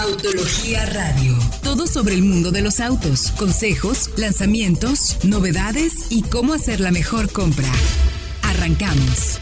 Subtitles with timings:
[0.00, 1.34] Autología Radio.
[1.64, 7.32] Todo sobre el mundo de los autos, consejos, lanzamientos, novedades y cómo hacer la mejor
[7.32, 7.66] compra.
[8.44, 9.40] Arrancamos.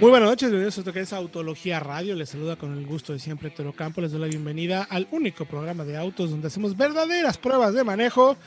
[0.00, 2.14] Muy buenas noches, bienvenidos a esto que Autología Radio.
[2.14, 4.00] Les saluda con el gusto de siempre Toro Campo.
[4.00, 8.38] Les doy la bienvenida al único programa de autos donde hacemos verdaderas pruebas de manejo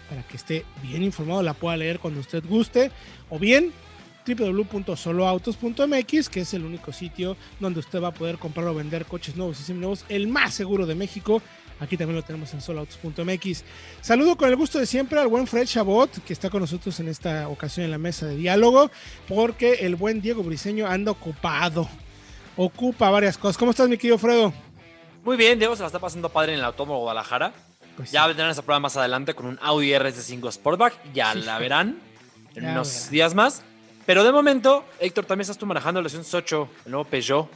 [0.08, 2.90] para que esté bien informado, la pueda leer cuando usted guste,
[3.30, 3.72] o bien
[4.34, 9.36] www.soloautos.mx, que es el único sitio donde usted va a poder comprar o vender coches
[9.36, 11.40] nuevos y seminuevos, el más seguro de México.
[11.80, 13.64] Aquí también lo tenemos en soloautos.mx.
[14.00, 17.06] Saludo con el gusto de siempre al buen Fred Chabot, que está con nosotros en
[17.08, 18.90] esta ocasión en la mesa de diálogo,
[19.28, 21.88] porque el buen Diego Briseño anda ocupado.
[22.56, 23.56] Ocupa varias cosas.
[23.56, 24.52] ¿Cómo estás, mi querido Fredo?
[25.22, 27.52] Muy bien, Diego se la está pasando padre en el Autódromo Guadalajara.
[27.96, 28.28] Pues ya sí.
[28.28, 30.94] vendrán esa prueba más adelante con un Audi RS5 Sportback.
[31.12, 31.40] Ya Sí.
[31.42, 31.98] la verán
[32.56, 33.10] en Ya unos verán.
[33.12, 33.62] días más.
[34.08, 37.46] Pero de momento, Héctor, también estás tú manejando el 8, el nuevo Peugeot.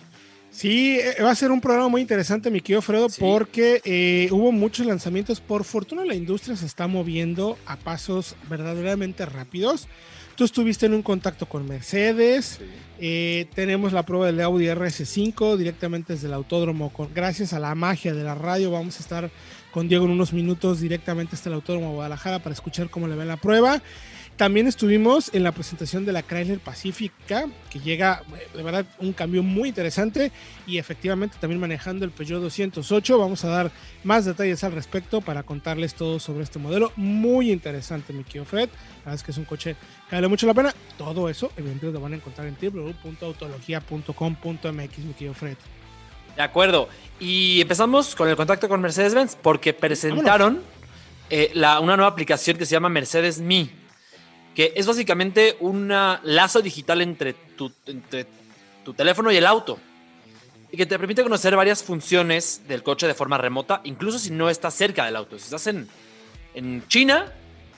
[0.51, 3.23] Sí, eh, va a ser un programa muy interesante, mi querido Fredo, Sí.
[3.23, 5.41] porque eh, hubo muchos lanzamientos.
[5.41, 9.89] Por fortuna, la industria se está moviendo a pasos verdaderamente rápidos.
[10.37, 12.61] Tú estuviste en un contacto con Mercedes.
[13.05, 16.93] eh, tenemos la prueba del Audi RS5 directamente desde el autódromo.
[16.93, 19.31] Con, gracias a la magia de la radio, vamos a estar
[19.73, 23.17] con Diego en unos minutos directamente hasta el autódromo de Guadalajara para escuchar cómo le
[23.17, 23.83] va la prueba.
[24.43, 28.25] También estuvimos en la presentación de la Chrysler Pacífica, que llega,
[28.57, 30.33] de verdad, un cambio muy interesante
[30.67, 33.19] y efectivamente también manejando el Peugeot 208.
[33.19, 33.71] Vamos a dar
[34.03, 36.91] más detalles al respecto para contarles todo sobre este modelo.
[36.97, 38.69] Muy interesante, mi querido Fred.
[38.69, 39.77] La verdad es que es un coche
[40.11, 40.75] que vale mucho la pena.
[40.99, 45.57] Todo eso, evidentemente, lo van a encontrar en www.autologia.com.mx, mi querido Fred.
[46.35, 46.89] De acuerdo.
[47.21, 50.63] Y empezamos con el contacto con Mercedes-Benz porque presentaron
[51.31, 53.81] eh, la- una nueva aplicación que se llama Mercedes Me,
[54.55, 58.27] que es básicamente un lazo digital entre tu, entre
[58.85, 59.79] tu teléfono y el auto.
[60.71, 64.49] Y que te permite conocer varias funciones del coche de forma remota, incluso si no
[64.49, 65.39] estás cerca del auto.
[65.39, 65.89] Si estás en,
[66.55, 67.31] en China,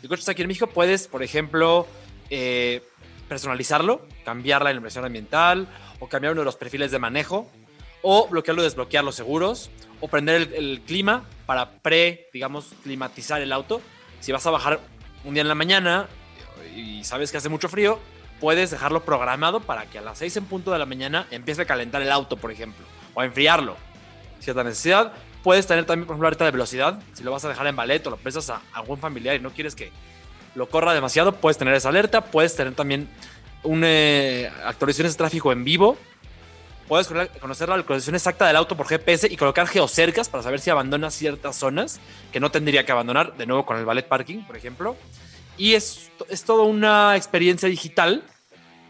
[0.03, 1.87] el coche está aquí en México, puedes, por ejemplo,
[2.31, 2.83] eh,
[3.29, 5.69] personalizarlo, cambiar la iluminación ambiental
[5.99, 7.51] o cambiar uno de los perfiles de manejo
[8.03, 9.71] o bloquearlo y desbloquear los seguros,
[10.01, 13.81] o prender el, el clima para pre, digamos, climatizar el auto.
[14.21, 14.79] Si vas a bajar
[15.25, 16.06] un día en la mañana
[16.75, 17.99] y sabes que hace mucho frío,
[18.41, 21.65] puedes dejarlo programado para que a las 6 en punto de la mañana empiece a
[21.65, 23.77] calentar el auto, por ejemplo, o a enfriarlo.
[24.41, 25.12] Cierta necesidad.
[25.43, 26.99] Puedes tener también, por ejemplo, de velocidad.
[27.12, 29.51] Si lo vas a dejar en ballet o lo prestas a algún familiar y no
[29.51, 29.91] quieres que
[30.55, 32.23] lo corra demasiado, puedes tener esa alerta.
[32.23, 33.09] Puedes tener también
[33.62, 35.97] una eh, actualizaciones de tráfico en vivo
[36.89, 40.61] Puedes cono- conocer la localización exacta del auto por GPS y colocar geocercas para saber
[40.61, 41.99] si abandona ciertas zonas
[42.31, 44.95] que no tendría que abandonar, de nuevo con el ballet parking, por ejemplo.
[45.56, 48.22] Y es, es toda una experiencia digital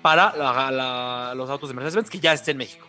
[0.03, 2.87] para la- la- los autos de Mercedes-Benz que ya está en México.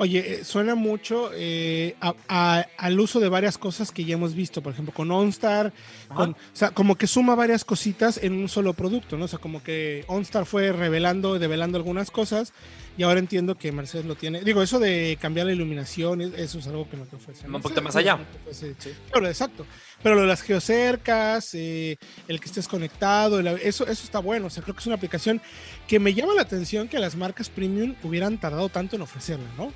[0.00, 4.32] Oye, eh, suena mucho eh, a- a- al uso de varias cosas que ya hemos
[4.34, 5.72] visto, por ejemplo, con OnStar,
[6.14, 9.24] con, o sea, como que suma varias cositas en un solo producto, ¿no?
[9.24, 12.52] O sea, como que OnStar fue revelando develando algunas cosas
[12.96, 14.42] y ahora entiendo que Mercedes lo tiene.
[14.42, 17.48] Digo, eso de cambiar la iluminación, es- eso es algo que no te ofrece.
[17.48, 18.14] Un poquito más allá.
[18.18, 18.22] no
[18.52, 18.76] ofrece-
[19.10, 19.66] Claro, exacto.
[20.02, 21.98] Pero lo de las geocercas, eh,
[22.28, 24.46] el que estés conectado, el- eso, eso está bueno.
[24.46, 25.40] O sea, creo que es una aplicación
[25.88, 29.72] que me llama la atención que las marcas premium hubieran tardado tanto en ofrecerla, ¿no?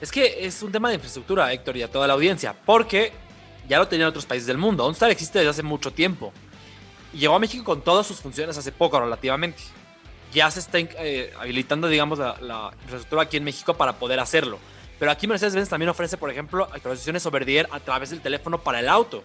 [0.00, 3.12] Es que es un tema de infraestructura, Héctor, y a toda la audiencia, porque
[3.68, 4.84] ya lo tenían otros países del mundo.
[4.84, 6.32] OnStar existe desde hace mucho tiempo.
[7.14, 9.62] Y llegó a México con todas sus funciones hace poco, relativamente.
[10.34, 14.58] Ya se está eh, habilitando, digamos, la, la infraestructura aquí en México para poder hacerlo.
[14.98, 18.58] Pero aquí Mercedes-Benz también ofrece, por ejemplo, actualizaciones over the air a través del teléfono
[18.58, 19.22] para el auto.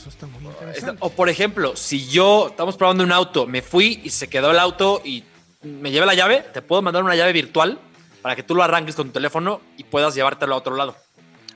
[0.00, 0.96] Eso está muy Esta- interesante.
[1.00, 4.58] O por ejemplo, si yo estamos probando un auto, me fui y se quedó el
[4.58, 5.24] auto y
[5.62, 7.78] me llevé la llave, te puedo mandar una llave virtual
[8.22, 10.96] para que tú lo arranques con tu teléfono y puedas llevártelo a otro lado.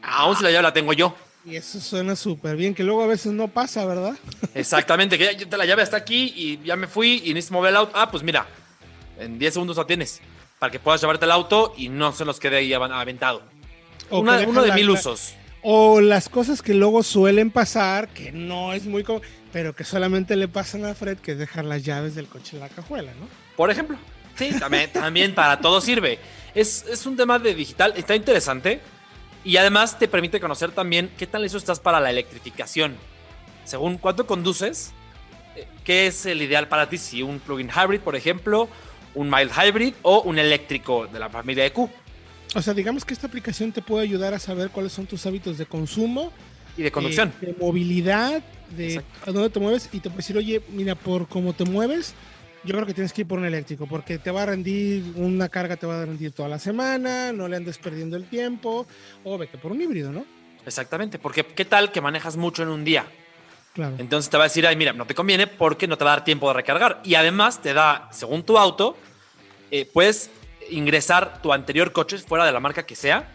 [0.02, 1.14] Aún si la llave la tengo yo.
[1.46, 4.14] Y eso suena súper bien, que luego a veces no pasa, ¿verdad?
[4.54, 7.76] Exactamente, que ya, la llave está aquí y ya me fui y necesito mover el
[7.76, 7.92] auto.
[7.94, 8.46] Ah, pues mira,
[9.18, 10.20] en 10 segundos la tienes
[10.58, 13.42] para que puedas llevarte el auto y no se nos quede ahí aventado.
[14.10, 15.34] Una- uno de la- mil usos.
[15.66, 20.36] O las cosas que luego suelen pasar, que no es muy común, pero que solamente
[20.36, 23.26] le pasan a Fred, que es dejar las llaves del coche en la cajuela, ¿no?
[23.56, 23.96] Por ejemplo.
[24.36, 26.18] Sí, también, también para todo sirve.
[26.54, 28.80] Es, es un tema de digital, está interesante.
[29.42, 32.96] Y además te permite conocer también qué tan listo estás para la electrificación.
[33.64, 34.92] Según cuánto conduces,
[35.56, 38.68] eh, qué es el ideal para ti, si un plug-in hybrid, por ejemplo,
[39.14, 41.88] un mild hybrid o un eléctrico de la familia EQ.
[42.54, 45.58] O sea, digamos que esta aplicación te puede ayudar a saber cuáles son tus hábitos
[45.58, 46.32] de consumo.
[46.76, 47.32] Y de conducción.
[47.42, 48.42] Eh, de movilidad,
[48.76, 52.14] de a dónde te mueves y te puede decir, oye, mira, por cómo te mueves,
[52.64, 55.48] yo creo que tienes que ir por un eléctrico porque te va a rendir, una
[55.48, 58.86] carga te va a rendir toda la semana, no le andes perdiendo el tiempo,
[59.22, 60.24] o vete por un híbrido, ¿no?
[60.64, 63.04] Exactamente, porque ¿qué tal que manejas mucho en un día?
[63.74, 63.96] Claro.
[63.98, 66.16] Entonces te va a decir, ay, mira, no te conviene porque no te va a
[66.16, 67.00] dar tiempo de recargar.
[67.04, 68.96] Y además te da, según tu auto,
[69.72, 70.30] eh, puedes
[70.70, 73.30] ingresar tu anterior coche fuera de la marca que sea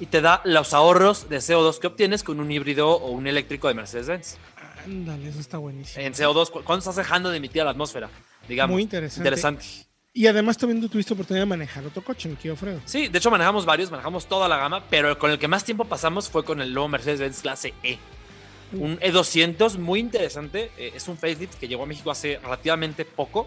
[0.00, 3.68] y te da los ahorros de CO2 que obtienes con un híbrido o un eléctrico
[3.68, 4.36] de Mercedes-Benz.
[4.84, 6.04] Ándale, eso está buenísimo.
[6.04, 8.10] En CO2, cuando estás dejando de emitir a la atmósfera,
[8.48, 8.74] digamos.
[8.74, 9.28] Muy interesante.
[9.28, 9.64] Interesante.
[10.14, 12.80] Y además también tuviste oportunidad de manejar otro coche, mi querido Fredo.
[12.84, 15.86] Sí, de hecho manejamos varios, manejamos toda la gama, pero con el que más tiempo
[15.86, 17.98] pasamos fue con el nuevo Mercedes-Benz clase E.
[18.74, 23.46] Un E200 muy interesante, eh, es un facelift que llegó a México hace relativamente poco.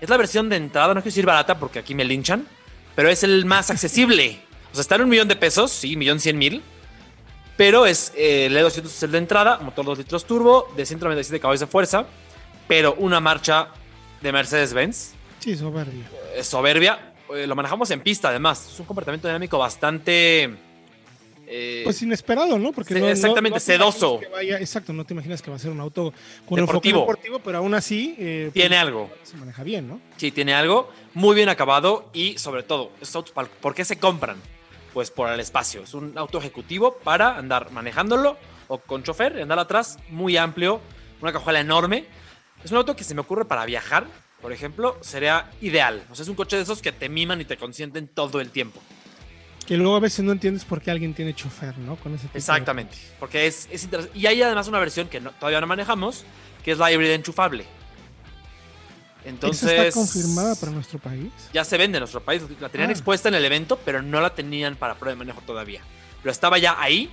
[0.00, 2.46] Es la versión de entrada, no quiero decir barata porque aquí me linchan,
[2.94, 4.40] pero es el más accesible.
[4.70, 6.62] O sea, está en un millón de pesos, sí, millón cien mil.
[7.56, 11.40] Pero es eh, el E200 es el de entrada, motor 2 litros turbo, de 197
[11.40, 12.06] caballos de fuerza,
[12.66, 13.68] pero una marcha
[14.22, 15.12] de Mercedes-Benz.
[15.40, 16.08] Sí, soberbia.
[16.34, 17.12] Es soberbia.
[17.34, 18.66] Eh, lo manejamos en pista, además.
[18.72, 20.69] Es un comportamiento dinámico bastante.
[21.52, 22.70] Eh, Pues inesperado, ¿no?
[22.72, 24.20] Porque Sí, no- no- exactamente, no imaginas sedoso.
[24.30, 26.14] vaya- exacto, no te imaginas que va a ser un auto
[26.46, 27.00] con Deportivo.
[27.00, 29.10] deportivo, pero aún así eh, tiene pues, algo.
[29.24, 30.00] se maneja bien, ¿no?
[30.16, 30.90] Sí, tiene algo.
[31.14, 34.36] Muy bien acabado y, sobre todo, estos autos, ¿pal- ¿por qué se compran?
[34.94, 35.82] Pues por el espacio.
[35.82, 38.36] Es un auto ejecutivo para andar manejándolo
[38.68, 40.80] o con chofer andar atrás, muy amplio,
[41.20, 42.04] una cajuela enorme.
[42.64, 44.06] Es un auto que se me ocurre para viajar,
[44.40, 46.02] por ejemplo, sería ideal.
[46.10, 48.50] O sea, es un coche de esos que te miman y te consienten todo el
[48.50, 48.80] tiempo.
[49.70, 51.94] Que luego a veces no entiendes por qué alguien tiene chofer, ¿no?
[51.94, 52.96] Con ese tipo de- Exactamente.
[53.20, 54.18] Porque es, es interesante.
[54.18, 56.24] Y hay además una versión que no- todavía no manejamos,
[56.64, 57.64] que es la híbrida enchufable.
[59.24, 59.70] Entonces.
[59.70, 61.30] ¿Esa está confirmada para nuestro país?
[61.52, 62.42] Ya se vende en nuestro país.
[62.58, 62.92] La tenían Ah.
[62.92, 65.82] expuesta en el evento, pero no la tenían para prueba de manejo todavía.
[66.20, 67.08] Pero estaba ya ahí.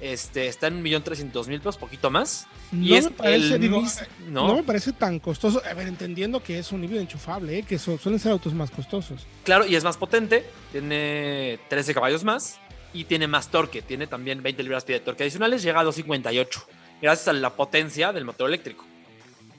[0.00, 2.46] Este, está en 1.300.000 pesos, poquito más.
[2.70, 4.46] No y es me parece, el digo, mis- no.
[4.48, 4.56] ¿no?
[4.56, 5.60] me parece tan costoso.
[5.68, 7.62] A ver, entendiendo que es un híbrido enchufable, ¿eh?
[7.64, 9.26] que su- suelen ser autos más costosos.
[9.44, 10.44] Claro, y es más potente.
[10.72, 12.58] Tiene 13 caballos más.
[12.94, 13.82] Y tiene más torque.
[13.82, 15.62] Tiene también 20 libras-pie de torque adicionales.
[15.62, 16.60] Llega a 258.
[17.02, 18.84] Gracias a la potencia del motor eléctrico.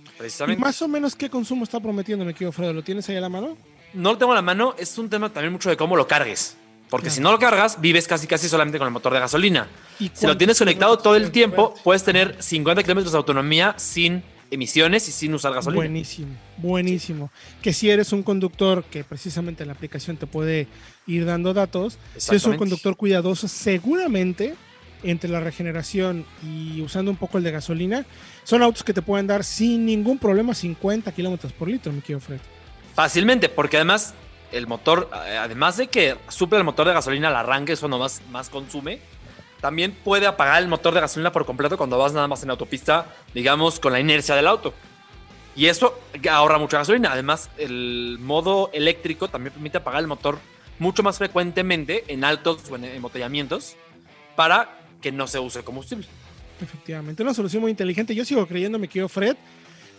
[0.06, 0.60] ¿Y Precisamente.
[0.62, 2.74] más o menos qué consumo está prometiendo, mi querido Fredo?
[2.74, 3.58] ¿Lo tienes ahí a la mano?
[3.94, 6.56] no lo tengo a la mano, es un tema también mucho de cómo lo cargues.
[6.90, 9.68] Porque si no lo cargas, vives casi casi solamente con el motor de gasolina.
[10.00, 14.24] ¿Y Si lo tienes conectado todo el tiempo, puedes tener 50 kilómetros de autonomía sin
[14.52, 15.82] emisiones y sin usar gasolina.
[15.82, 17.32] Buenísimo, buenísimo.
[17.62, 20.68] Que si eres un conductor que precisamente la aplicación te puede
[21.06, 24.56] ir dando datos, si eres un conductor cuidadoso, seguramente
[25.04, 28.06] entre la regeneración y usando un poco el de gasolina,
[28.44, 32.20] son autos que te pueden dar sin ningún problema 50 kilómetros por litro, mi querido
[32.20, 32.40] Fred.
[32.96, 34.14] Fácilmente, porque además
[34.52, 38.00] el motor, eh, además de que suple el motor de gasolina al arranque, eso no
[38.00, 39.00] más, consume,
[39.62, 43.08] también puede apagar el motor de gasolina por completo cuando vas nada más en autopista,
[43.34, 44.74] digamos, con la inercia del auto.
[45.56, 46.00] Y eso
[46.30, 47.12] ahorra mucha gasolina.
[47.12, 50.40] Además, el modo eléctrico también permite apagar el motor
[50.78, 53.76] mucho más frecuentemente en altos o en embotellamientos
[54.38, 56.08] para que no se use combustible.
[56.62, 58.16] Efectivamente, una solución muy inteligente.
[58.16, 59.36] Yo sigo creyendo, mi querido Fred,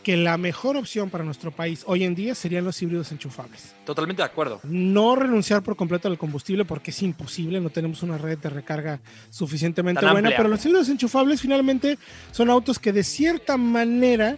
[0.03, 3.75] que la mejor opción para nuestro país hoy en día serían los híbridos enchufables.
[3.85, 4.61] Totalmente de acuerdo.
[4.65, 9.01] No renunciar por completo al combustible porque es imposible, no tenemos una red de recarga
[9.29, 10.37] suficientemente Tan buena, amplia.
[10.39, 11.99] pero los híbridos enchufables finalmente
[12.33, 14.37] son autos que de cierta manera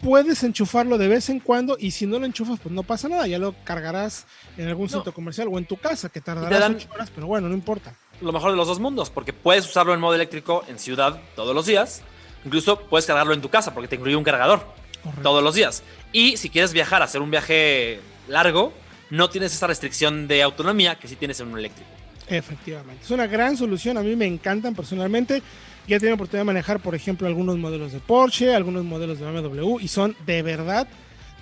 [0.00, 3.26] puedes enchufarlo de vez en cuando y si no lo enchufas pues no pasa nada,
[3.26, 4.26] ya lo cargarás
[4.58, 4.90] en algún No.
[4.92, 7.54] centro comercial o en tu casa que tardarás te dan- ocho horas, pero bueno, no
[7.54, 7.94] importa.
[8.20, 11.52] lo mejor de los dos mundos, porque puedes usarlo en modo eléctrico en ciudad todos
[11.54, 12.02] los días.
[12.44, 14.64] Incluso puedes cargarlo en tu casa porque te incluye un cargador
[15.04, 15.22] Correcto.
[15.22, 15.84] todos los días.
[16.12, 18.72] Y si quieres viajar, hacer un viaje largo,
[19.10, 21.90] no tienes esa restricción de autonomía que sí tienes en un eléctrico.
[22.28, 23.04] Efectivamente.
[23.04, 23.98] Es una gran solución.
[23.98, 25.42] A mí me encantan personalmente.
[25.86, 29.30] Ya he tenido oportunidad de manejar, por ejemplo, algunos modelos de Porsche, algunos modelos de
[29.30, 30.88] BMW y son de verdad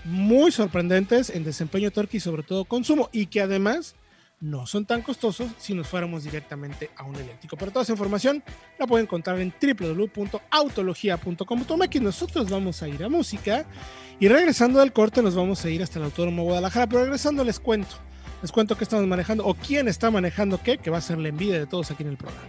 [0.05, 3.09] muy sorprendentes en desempeño, torque y sobre todo consumo.
[3.13, 3.95] Y que además
[4.43, 7.57] no son tan costosos si nos fuéramos directamente a un eléctrico.
[7.57, 8.43] Pero toda esa información
[8.79, 12.03] la pueden encontrar en www.autologia.com.mx.
[12.03, 13.65] Nosotros vamos a ir a música
[14.19, 16.89] y regresando del corte nos vamos a ir hasta el Autódromo Guadalajara.
[16.89, 17.95] Pero regresando les cuento.
[18.43, 21.29] Les cuento qué estamos manejando o quién está manejando qué, que va a ser la
[21.29, 22.49] envidia de todos aquí en el programa.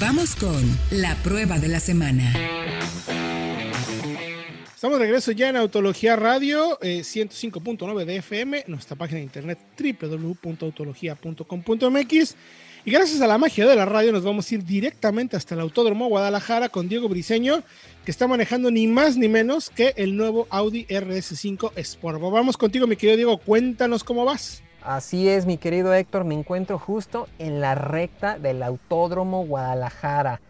[0.00, 2.32] Vamos con la prueba de la semana.
[4.80, 9.58] Estamos de regreso ya en Autología Radio, eh, 105.9 de FM, nuestra página de internet
[9.78, 12.36] www.autologia.com.mx.
[12.86, 15.60] Y gracias a la magia de la radio nos vamos a ir directamente hasta el
[15.60, 17.62] Autódromo Guadalajara con Diego Briseño,
[18.06, 22.18] que está manejando ni más ni menos que el nuevo Audi RS5 Sport.
[22.18, 24.62] Vamos contigo, mi querido Diego, cuéntanos cómo vas.
[24.80, 30.40] Así es, mi querido Héctor, me encuentro justo en la recta del Autódromo Guadalajara.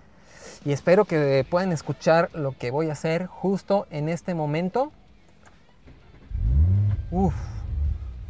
[0.65, 4.93] Y espero que puedan escuchar lo que voy a hacer justo en este momento.
[7.11, 7.35] Uf,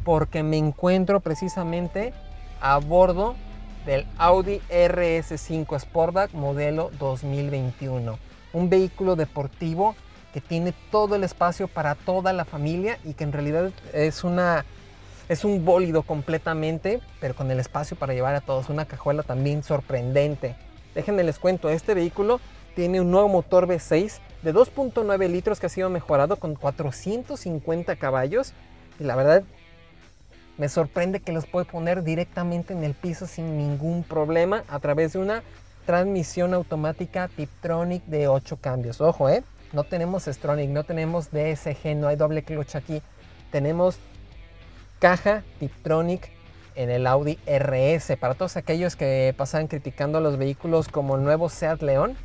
[0.04, 2.14] porque me encuentro precisamente
[2.60, 3.34] a bordo
[3.84, 8.18] del Audi RS5 Sportback modelo 2021.
[8.52, 9.96] Un vehículo deportivo
[10.32, 14.64] que tiene todo el espacio para toda la familia y que en realidad es una
[15.28, 18.68] es un bólido completamente, pero con el espacio para llevar a todos.
[18.68, 20.56] Una cajuela también sorprendente.
[20.94, 22.40] Déjenme les cuento, este vehículo
[22.74, 28.52] tiene un nuevo motor V6 de 2.9 litros que ha sido mejorado con 450 caballos.
[28.98, 29.44] Y la verdad,
[30.58, 35.12] me sorprende que los puede poner directamente en el piso sin ningún problema a través
[35.12, 35.42] de una
[35.86, 39.00] transmisión automática Tiptronic de 8 cambios.
[39.00, 39.42] Ojo, ¿eh?
[39.72, 43.02] No tenemos Stronic, no tenemos DSG, no hay doble clutch aquí.
[43.52, 43.98] Tenemos
[44.98, 46.30] caja Tiptronic
[46.74, 48.16] en el Audi RS.
[48.18, 52.16] Para todos aquellos que pasan criticando los vehículos como el nuevo Seat León,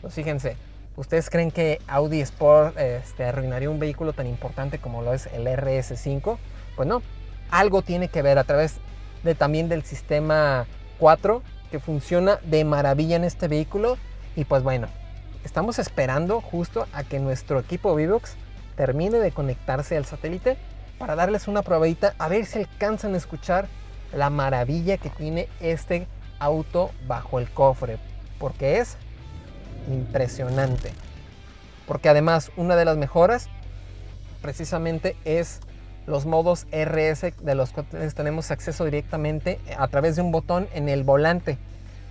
[0.00, 0.56] pues fíjense,
[0.96, 5.46] ¿ustedes creen que Audi Sport este, arruinaría un vehículo tan importante como lo es el
[5.46, 6.38] RS5?
[6.76, 7.02] Pues no,
[7.50, 8.76] algo tiene que ver a través
[9.22, 10.66] de también del sistema
[10.98, 13.96] 4 que funciona de maravilla en este vehículo.
[14.36, 14.88] Y pues bueno,
[15.44, 18.36] estamos esperando justo a que nuestro equipo Vivox
[18.76, 20.56] termine de conectarse al satélite
[21.02, 23.66] para darles una probadita a ver si alcanzan a escuchar
[24.14, 26.06] la maravilla que tiene este
[26.38, 27.98] auto bajo el cofre.
[28.38, 28.96] Porque es
[29.88, 30.92] impresionante.
[31.88, 33.48] Porque además una de las mejoras
[34.42, 35.58] precisamente es
[36.06, 40.88] los modos RS de los cuales tenemos acceso directamente a través de un botón en
[40.88, 41.58] el volante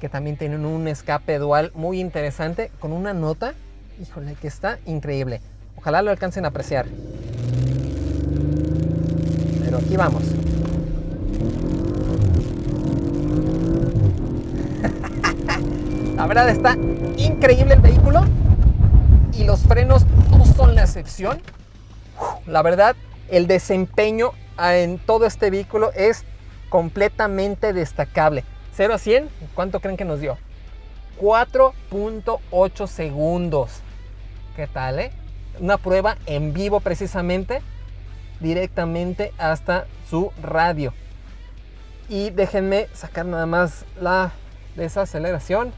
[0.02, 3.54] que también tienen un escape dual muy interesante con una nota,
[4.02, 5.40] híjole, que está increíble.
[5.78, 6.88] Ojalá lo alcancen a apreciar
[9.78, 10.24] aquí vamos.
[16.16, 16.76] La verdad está
[17.18, 18.24] increíble el vehículo
[19.34, 21.42] y los frenos no son la excepción.
[22.46, 22.96] La verdad,
[23.30, 26.26] el desempeño en todo este vehículo es
[26.70, 28.44] completamente destacable.
[28.74, 30.38] 0 a 100, ¿cuánto creen que nos dio?
[31.20, 33.82] 4.8 segundos.
[34.56, 35.12] ¿Qué tal, eh?
[35.60, 37.62] Una prueba en vivo precisamente
[38.42, 40.94] directamente hasta su radio.
[42.10, 44.32] Y déjenme sacar nada más la
[44.76, 45.72] desaceleración.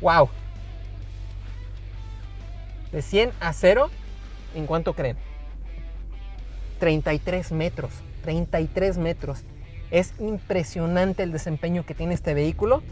[0.00, 0.28] ¡Wow!
[2.90, 3.88] De 100 a 0,
[4.54, 5.16] ¿en cuánto creen?
[6.78, 7.92] 33 metros.
[8.22, 9.44] 33 metros.
[9.90, 12.82] Es impresionante el desempeño que tiene este vehículo.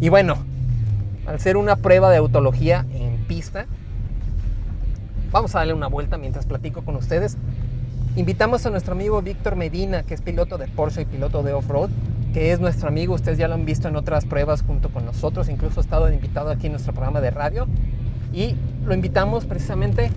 [0.00, 0.36] Y bueno,
[1.26, 3.66] al ser una prueba de autología en pista,
[5.30, 7.36] Vamos a darle una vuelta mientras platico con ustedes.
[8.16, 11.90] Invitamos a nuestro amigo Víctor Medina, que es piloto de Porsche y piloto de off-road,
[12.32, 15.50] que es nuestro amigo, ustedes ya lo han visto en otras pruebas junto con nosotros,
[15.50, 17.66] incluso ha estado invitado aquí en nuestro programa de radio.
[18.32, 18.54] Y
[18.86, 20.10] lo invitamos precisamente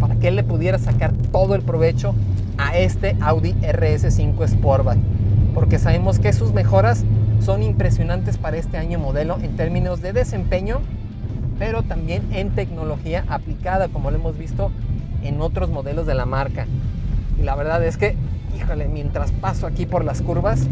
[0.00, 2.16] para que él le pudiera sacar todo el provecho
[2.58, 4.98] a este Audi RS5 Sportback,
[5.54, 7.04] porque sabemos que sus mejoras
[7.40, 10.80] son impresionantes para este año modelo en términos de desempeño
[11.60, 14.72] pero también en tecnología aplicada, como lo hemos visto
[15.22, 16.66] en otros modelos de la marca.
[17.38, 18.16] Y la verdad es que,
[18.56, 20.66] híjole, mientras paso aquí por las curvas,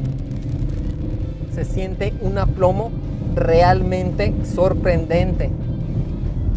[1.55, 2.91] se siente un aplomo
[3.35, 5.51] realmente sorprendente.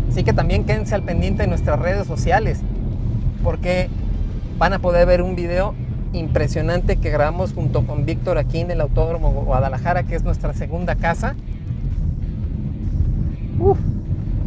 [0.10, 2.62] Así que también quédense al pendiente de nuestras redes sociales,
[3.44, 3.90] porque
[4.58, 5.76] van a poder ver un video
[6.14, 10.96] impresionante que grabamos junto con Víctor aquí en el Autódromo Guadalajara, que es nuestra segunda
[10.96, 11.36] casa.
[13.60, 13.78] Uf,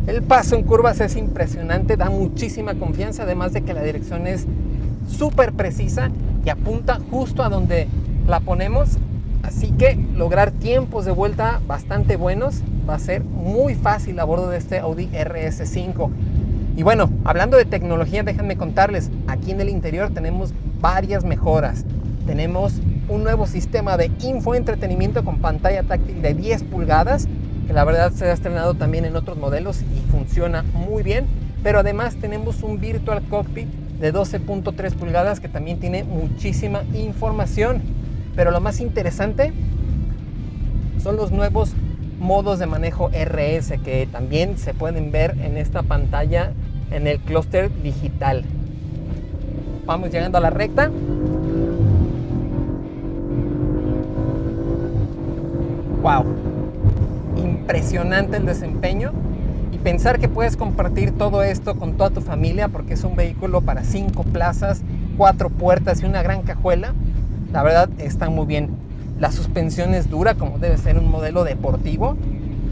[0.06, 4.46] el paso en curvas es impresionante, da muchísima confianza, además de que la dirección es
[5.08, 6.11] súper precisa
[6.44, 7.88] y apunta justo a donde
[8.26, 8.99] la ponemos.
[9.42, 14.50] Así que lograr tiempos de vuelta bastante buenos va a ser muy fácil a bordo
[14.50, 16.11] de este Audi RS5.
[16.76, 21.84] Y bueno, hablando de tecnología, déjenme contarles, aquí en el interior tenemos varias mejoras.
[22.26, 27.28] Tenemos un nuevo sistema de infoentretenimiento con pantalla táctil de 10 pulgadas
[27.66, 31.26] que la verdad se ha estrenado también en otros modelos y funciona muy bien.
[31.62, 33.68] Pero además tenemos un Virtual Cockpit
[34.00, 37.83] de 12.3 pulgadas que también tiene muchísima información.
[38.37, 39.52] Pero lo más interesante
[41.02, 41.73] son los nuevos
[42.18, 46.52] modos de manejo RS que también se pueden ver en esta pantalla
[46.90, 48.44] en el clúster digital.
[49.87, 50.90] Vamos llegando a la recta.
[56.04, 56.23] wow,
[57.64, 59.12] impresionante el desempeño
[59.73, 63.62] y pensar que puedes compartir todo esto con toda tu familia porque es un vehículo
[63.62, 64.83] para cinco plazas,
[65.16, 66.92] cuatro puertas y una gran cajuela,
[67.54, 68.68] la verdad está muy bien.
[69.18, 72.18] La suspensión es dura como debe ser un modelo deportivo.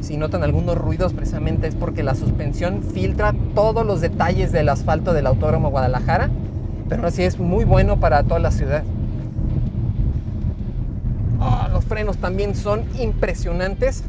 [0.03, 5.15] Si notan algunos ruidos precisamente es porque la suspensión filtra todos los detalles del asfalto
[5.15, 6.29] del Autódromo Guadalajara,
[6.91, 8.83] pero así es muy bueno para toda la ciudad.
[11.41, 14.05] Oh, los frenos también son impresionantes.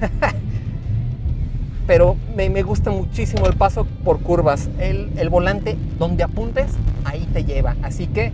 [1.86, 4.68] Pero me, gusta muchísimo el paso por curvas.
[4.78, 6.66] El, volante, donde apuntes,
[7.04, 7.76] ahí te lleva.
[7.82, 8.32] Así que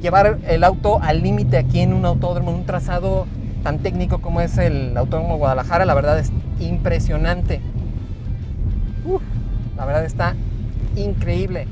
[0.00, 3.26] llevar el auto al límite aquí en un autódromo, en un trazado
[3.64, 7.60] tan técnico como es el Autódromo Guadalajara, la verdad es impresionante.
[9.76, 10.36] la verdad está
[10.94, 11.66] increíble.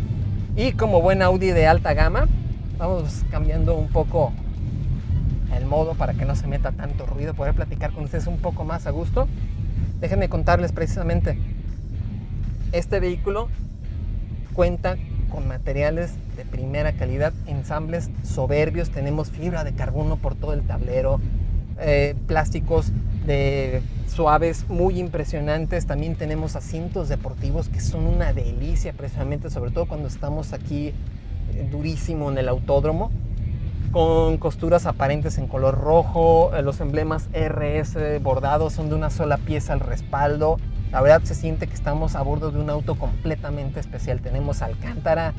[0.57, 2.27] Y como buen Audi de alta gama,
[2.79, 4.33] vamos cambiando un poco
[5.57, 8.65] el modo para que no se meta tanto ruido, poder platicar con ustedes un poco
[8.65, 9.29] más a gusto.
[10.01, 11.39] Déjenme contarles precisamente,
[12.73, 13.49] este vehículo
[14.53, 14.97] cuenta
[15.31, 21.21] con materiales de primera calidad, ensambles soberbios, tenemos fibra de carbono por todo el tablero,
[21.81, 22.93] eh, plásticos
[23.27, 29.87] de suaves muy impresionantes, también tenemos asientos deportivos que son una delicia precisamente, sobre todo
[29.87, 30.93] cuando estamos aquí
[31.71, 33.11] durísimo en el autódromo
[33.95, 39.37] con costuras aparentes en color rojo, eh, los emblemas RS bordados son de una sola
[39.37, 40.57] pieza al respaldo.
[40.91, 44.21] La verdad se siente que estamos a bordo de un auto completamente especial.
[44.21, 45.33] Tenemos alcántara,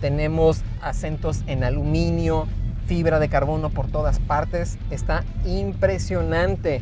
[0.00, 2.46] tenemos acentos en aluminio,
[2.86, 4.78] fibra de carbono por todas partes.
[4.90, 6.80] Está impresionante.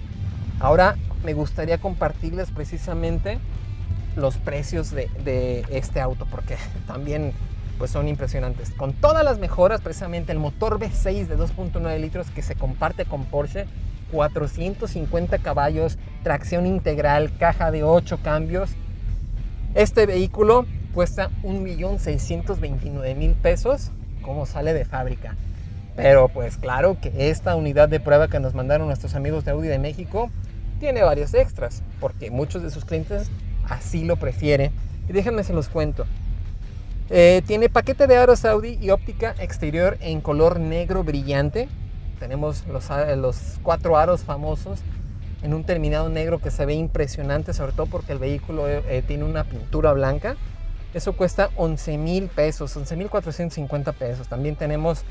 [0.60, 0.94] Ahora
[1.24, 3.40] me gustaría compartirles precisamente
[4.14, 7.32] los precios de, de este auto porque también
[7.82, 8.70] pues son impresionantes.
[8.70, 13.24] Con todas las mejoras, precisamente el motor V6 de 2.9 litros que se comparte con
[13.24, 13.66] Porsche,
[14.12, 18.70] 450 caballos, tracción integral, caja de 8 cambios.
[19.74, 23.90] Este vehículo cuesta 1.629.000 pesos
[24.22, 25.34] como sale de fábrica.
[25.96, 29.66] Pero pues claro que esta unidad de prueba que nos mandaron nuestros amigos de Audi
[29.66, 30.30] de México
[30.78, 33.28] tiene varios extras, porque muchos de sus clientes
[33.68, 34.70] así lo prefieren.
[35.08, 36.06] Y déjenme se los cuento.
[37.14, 41.68] Eh, tiene paquete de aros Audi y óptica exterior en color negro brillante.
[42.18, 42.88] Tenemos los,
[43.62, 44.80] cuatro aros famosos
[45.42, 49.02] en un terminado negro que se ve impresionante, sobre todo porque el vehículo eh, eh,
[49.06, 50.36] tiene una pintura blanca.
[50.94, 54.26] Eso cuesta 11 mil pesos, 11 mil 450 pesos.
[54.28, 55.02] También tenemos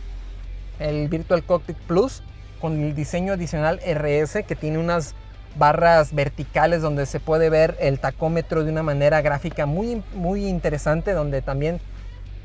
[0.80, 2.24] el Virtual Cockpit Plus
[2.60, 5.14] con el diseño adicional RS que tiene unas
[5.56, 11.14] barras verticales donde se puede ver el tacómetro de una manera gráfica muy, muy interesante,
[11.14, 11.80] donde también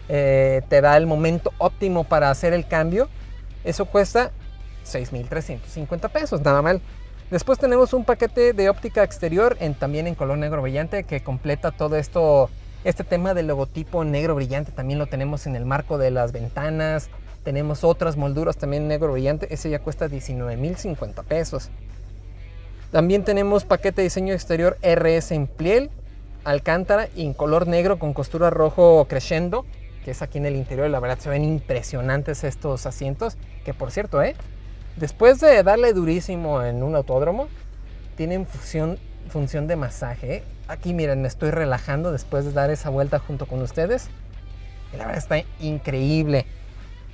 [0.08, 3.08] eh, te da el momento óptimo para hacer el cambio.
[3.64, 4.30] Eso cuesta
[4.84, 6.80] 6.350 pesos, nada mal.
[7.30, 11.72] Después tenemos un paquete de óptica exterior en, también en color negro brillante que completa
[11.72, 12.50] todo esto,
[12.84, 14.70] este tema del logotipo negro brillante.
[14.70, 17.10] También lo tenemos en el marco de las ventanas.
[17.42, 19.52] Tenemos otras molduras también negro brillante.
[19.52, 21.70] Ese ya cuesta 19.050 pesos.
[22.92, 25.90] También tenemos paquete de diseño exterior RS en piel,
[26.44, 29.64] alcántara y en color negro con costura rojo crescendo
[30.06, 30.88] que es aquí en el interior.
[30.88, 33.36] La verdad se ven impresionantes estos asientos.
[33.64, 34.36] Que por cierto, ¿eh?
[34.94, 37.48] después de darle durísimo en un autódromo,
[38.16, 40.36] tienen función, función de masaje.
[40.36, 40.44] ¿eh?
[40.68, 44.06] Aquí miren, me estoy relajando después de dar esa vuelta junto con ustedes.
[44.96, 46.46] La verdad está increíble.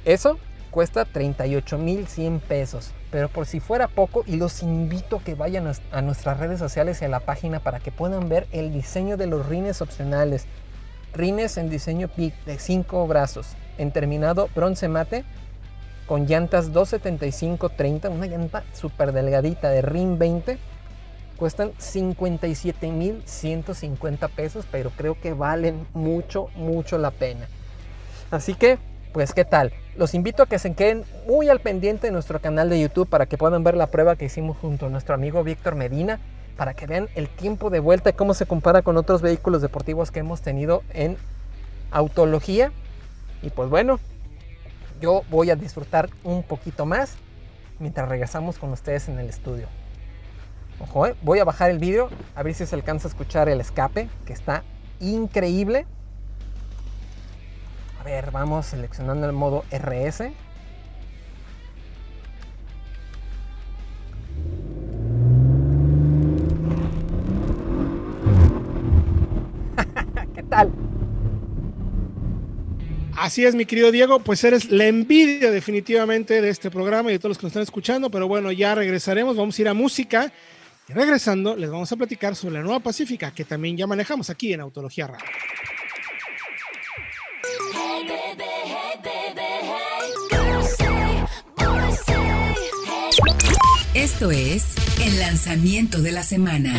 [0.04, 0.38] Eso
[0.72, 2.90] cuesta 38.100 pesos.
[3.12, 7.00] Pero por si fuera poco, y los invito a que vayan a nuestras redes sociales
[7.00, 10.48] y a la página para que puedan ver el diseño de los rines opcionales
[11.14, 15.26] Rines en diseño PIC de 5 brazos, en terminado bronce mate,
[16.06, 20.56] con llantas 275-30, una llanta súper delgadita de RIN 20,
[21.36, 27.46] cuestan 57.150 pesos, pero creo que valen mucho, mucho la pena.
[28.30, 28.78] Así que,
[29.12, 29.72] pues, ¿qué tal?
[29.96, 33.26] Los invito a que se queden muy al pendiente de nuestro canal de YouTube para
[33.26, 36.18] que puedan ver la prueba que hicimos junto a nuestro amigo Víctor Medina
[36.56, 40.10] para que vean el tiempo de vuelta y cómo se compara con otros vehículos deportivos
[40.10, 41.16] que hemos tenido en
[41.90, 42.72] autología.
[43.42, 44.00] Y pues bueno,
[45.00, 47.16] yo voy a disfrutar un poquito más
[47.78, 49.66] mientras regresamos con ustedes en el estudio.
[50.80, 53.60] Ojo, eh, voy a bajar el vídeo a ver si se alcanza a escuchar el
[53.60, 54.62] escape, que está
[55.00, 55.86] increíble.
[58.02, 60.22] A ver, vamos seleccionando el modo RS.
[73.16, 77.20] Así es, mi querido Diego, pues eres la envidia definitivamente de este programa y de
[77.20, 80.32] todos los que nos están escuchando, pero bueno, ya regresaremos, vamos a ir a música
[80.88, 84.52] y regresando les vamos a platicar sobre la nueva Pacífica que también ya manejamos aquí
[84.52, 85.24] en Autología Radio.
[93.94, 94.64] Esto es
[95.04, 96.74] el lanzamiento de la semana.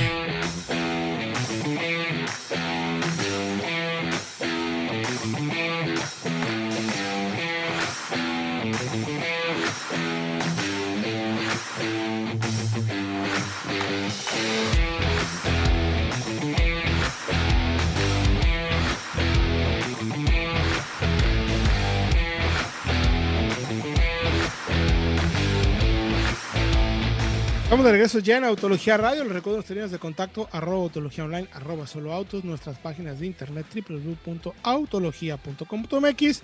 [27.73, 29.23] Estamos de regreso ya en Autología Radio.
[29.23, 33.25] Les recuerdo los teléfonos de contacto arroba autología online, arroba solo autos, nuestras páginas de
[33.25, 36.43] internet www.autologia.com.mx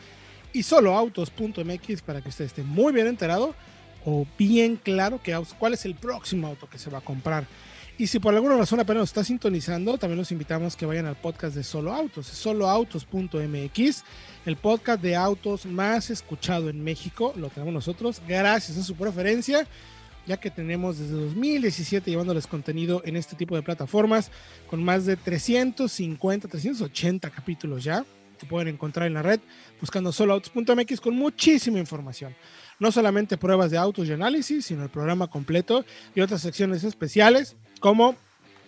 [0.53, 3.53] y soloautos.mx para que usted esté muy bien enterado
[4.05, 7.45] o bien claro que, cuál es el próximo auto que se va a comprar.
[7.99, 11.15] Y si por alguna razón apenas nos está sintonizando, también los invitamos que vayan al
[11.15, 14.03] podcast de Solo Autos, soloautos.mx,
[14.47, 17.33] el podcast de autos más escuchado en México.
[17.35, 19.67] Lo tenemos nosotros, gracias a su preferencia
[20.29, 24.29] ya que tenemos desde 2017 llevándoles contenido en este tipo de plataformas
[24.67, 28.05] con más de 350, 380 capítulos ya
[28.39, 29.39] que pueden encontrar en la red
[29.81, 32.35] buscando soloautos.mx con muchísima información.
[32.77, 37.55] No solamente pruebas de autos y análisis, sino el programa completo y otras secciones especiales
[37.79, 38.15] como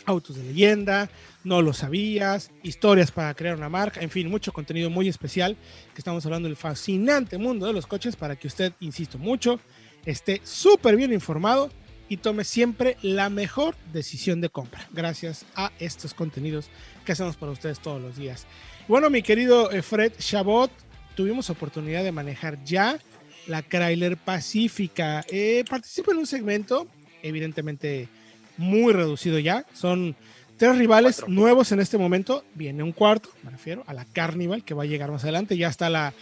[0.07, 1.11] autos de leyenda,
[1.43, 5.55] no lo sabías, historias para crear una marca, en fin, mucho contenido muy especial
[5.93, 9.59] que estamos hablando del fascinante mundo de los coches para que usted, insisto mucho,
[10.05, 11.69] esté súper bien informado
[12.09, 16.69] y tome siempre la mejor decisión de compra gracias a estos contenidos
[17.05, 18.45] que hacemos para ustedes todos los días.
[18.87, 20.71] Bueno, mi querido eh, Fred Chabot,
[21.15, 22.99] tuvimos oportunidad de manejar ya
[23.47, 25.23] la Chrysler Pacífica.
[25.29, 26.87] Eh, participa en un segmento,
[27.23, 28.09] evidentemente
[28.57, 29.65] muy reducido ya.
[29.73, 30.15] Son
[30.57, 32.43] tres rivales nuevos en este momento.
[32.55, 35.55] Viene un cuarto, me refiero a la Carnival, que va a llegar más adelante.
[35.57, 36.13] Ya está la,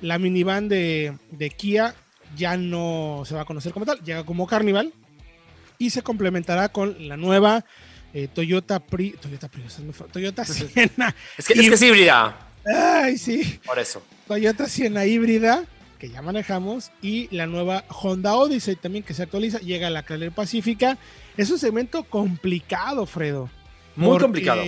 [0.00, 1.94] la minivan de, de Kia
[2.38, 4.94] ya no se va a conocer como tal, llega como Carnival
[5.76, 7.64] y se complementará con la nueva
[8.14, 9.76] eh, Toyota Pri, Toyota Prius,
[10.12, 11.14] Toyota Siena.
[11.36, 12.38] es, que, es híbrida.
[12.64, 13.60] Ay, sí.
[13.66, 14.02] Por eso.
[14.26, 15.64] Toyota Siena híbrida,
[15.98, 20.04] que ya manejamos, y la nueva Honda Odyssey también que se actualiza, llega a la
[20.04, 20.96] Chrysler Pacífica.
[21.36, 23.50] Es un segmento complicado, Fredo.
[23.96, 24.62] Muy complicado.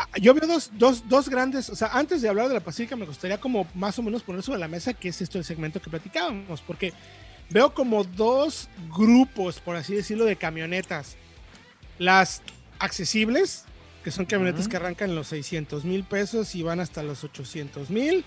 [0.00, 2.94] Ah, yo veo dos, dos, dos, grandes, o sea, antes de hablar de la Pacífica
[2.94, 5.82] me gustaría como más o menos poner sobre la mesa qué es esto el segmento
[5.82, 6.92] que platicábamos, porque
[7.50, 11.16] veo como dos grupos, por así decirlo, de camionetas.
[11.98, 12.42] Las
[12.78, 13.64] accesibles,
[14.04, 18.24] que son camionetas que arrancan los 600 mil pesos y van hasta los 800 mil.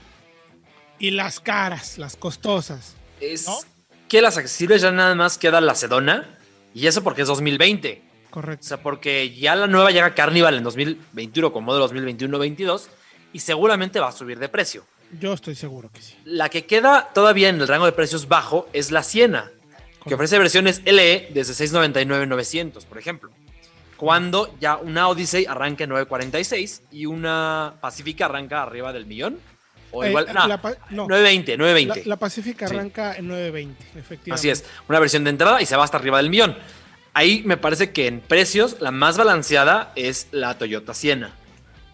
[0.99, 2.95] Y las caras, las costosas.
[3.21, 3.47] Es
[4.09, 6.37] que las accesibles ya nada más queda la Sedona,
[6.73, 8.10] y eso porque es 2020.
[8.31, 8.65] Correcto.
[8.65, 12.87] O sea, porque ya la nueva llega Carnival en 2021 con modelo 2021-22
[13.33, 14.83] y seguramente va a subir de precio.
[15.19, 16.15] Yo estoy seguro que sí.
[16.25, 19.51] La que queda todavía en el rango de precios bajo es la Siena,
[20.07, 23.29] que ofrece versiones LE desde 699-900, por ejemplo.
[23.97, 29.37] Cuando ya una Odyssey arranca en 946 y una Pacifica arranca arriba del millón.
[29.91, 31.05] O Eh, igual, no, la pa- no.
[31.07, 31.87] 920, 920.
[32.05, 32.75] La, Sí.
[32.75, 34.31] arranca en 920, efectivamente.
[34.31, 36.55] Así es, una versión de entrada y se va hasta arriba del millón.
[37.13, 41.33] Ahí me parece que en precios la más balanceada es la Toyota Siena,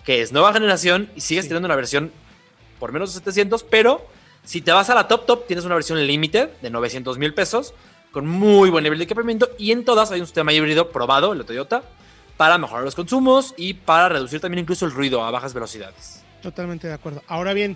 [0.06, 1.50] que es nueva generación y sigues Sí.
[1.50, 2.12] teniendo una versión
[2.80, 4.06] por menos de 700, pero
[4.44, 7.74] si te vas a la top top tienes una versión limited de 900 mil pesos
[8.12, 11.40] con muy buen nivel de equipamiento y en todas hay un sistema híbrido probado, el
[11.40, 11.82] de Toyota,
[12.38, 16.24] para mejorar los consumos y para reducir también incluso el ruido a bajas velocidades.
[16.44, 17.24] Totalmente de acuerdo.
[17.28, 17.76] Ahora bien,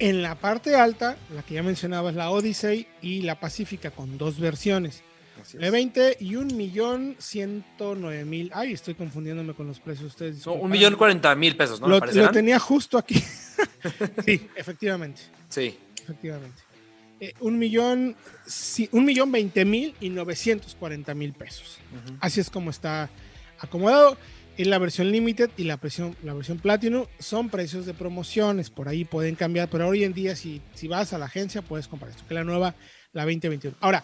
[0.00, 4.40] en la parte alta, la que ya mencionabas, la Odyssey y la Pacífica con dos
[4.40, 5.04] versiones.
[5.52, 8.50] De 20 y un millón ciento nueve mil.
[8.54, 10.08] Ay, estoy confundiéndome con los precios.
[10.08, 10.64] Ustedes No, disculpen.
[10.64, 11.88] un millón cuarenta mil pesos, ¿no?
[11.88, 13.14] Lo, ¿Me lo tenía justo aquí.
[14.24, 15.22] sí, efectivamente.
[15.48, 15.78] Sí.
[16.02, 16.62] Efectivamente.
[17.18, 18.14] Eh, un millón,
[18.46, 21.78] sí, un millón veinte mil y 940 mil pesos.
[22.20, 23.08] Así es como está
[23.58, 24.16] acomodado.
[24.58, 28.88] En la versión Limited y la versión, la versión Platinum son precios de promociones, por
[28.88, 32.10] ahí pueden cambiar, pero hoy en día si, si vas a la agencia puedes comprar
[32.10, 32.74] esto, que es la nueva,
[33.12, 33.76] la 2021.
[33.80, 34.02] Ahora,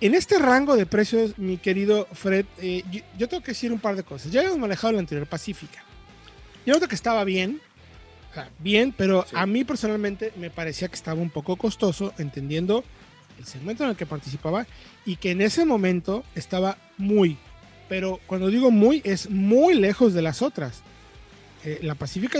[0.00, 3.78] en este rango de precios, mi querido Fred, eh, yo, yo tengo que decir un
[3.78, 4.30] par de cosas.
[4.32, 5.82] Ya hemos manejado la anterior Pacífica.
[6.66, 7.60] Yo noto que estaba bien,
[8.30, 9.36] o sea, bien, pero Sí.
[9.36, 12.84] a mí personalmente me parecía que estaba un poco costoso, entendiendo
[13.38, 14.66] el segmento en el que participaba
[15.04, 17.38] y que en ese momento estaba muy,
[17.88, 20.80] pero cuando digo muy, es muy lejos de las otras.
[21.64, 22.38] Eh, la Pacífica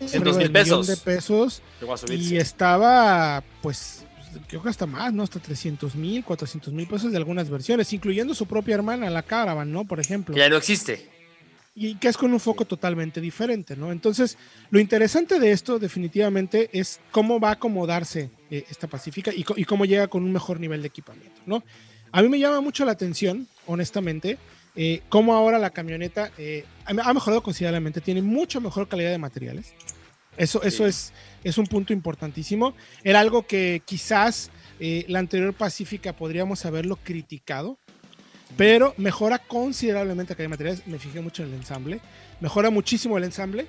[0.00, 0.86] 200 mil pesos.
[0.86, 1.62] de pesos
[2.10, 4.04] y estaba, pues,
[4.46, 5.22] creo que hasta más, ¿no?
[5.22, 9.72] Hasta 300 mil, 400 mil pesos de algunas versiones, incluyendo su propia hermana, la Caravan,
[9.72, 9.84] ¿no?
[9.84, 10.36] Por ejemplo.
[10.36, 11.08] Ya no existe.
[11.74, 13.92] y que es con un foco totalmente diferente, ¿no?
[13.92, 14.36] Entonces,
[14.70, 19.84] lo interesante de esto definitivamente es cómo va a acomodarse eh, esta Pacífica y, cómo
[19.84, 21.62] llega con un mejor nivel de equipamiento, ¿no?
[22.10, 24.38] A mí me llama mucho la atención, honestamente,
[24.74, 29.18] eh, cómo ahora la camioneta eh, ha ha mejorado considerablemente, tiene mucho mejor calidad de
[29.18, 29.74] materiales.
[30.38, 30.88] Eso, eso Sí.
[30.88, 31.12] es,
[31.44, 32.74] es un punto importantísimo.
[33.04, 37.76] Era algo que quizás eh, la anterior Pacífica podríamos haberlo criticado,
[38.56, 40.86] pero mejora considerablemente calidad de materiales.
[40.86, 42.00] Me fijé mucho en el ensamble.
[42.40, 43.66] Mejora muchísimo el ensamble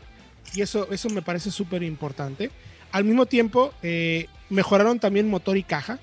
[0.53, 2.51] y eso, eso me parece súper importante.
[2.91, 5.99] Al mismo tiempo, eh, mejoraron también motor y caja.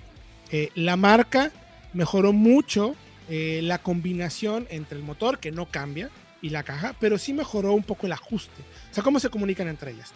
[0.52, 1.50] Eh, la marca
[1.94, 2.94] mejoró mucho
[3.28, 6.10] eh, la combinación entre el motor, que no cambia,
[6.42, 8.62] y la caja, pero sí mejoró un poco el ajuste.
[8.90, 10.12] O sea, cómo se comunican entre ellas.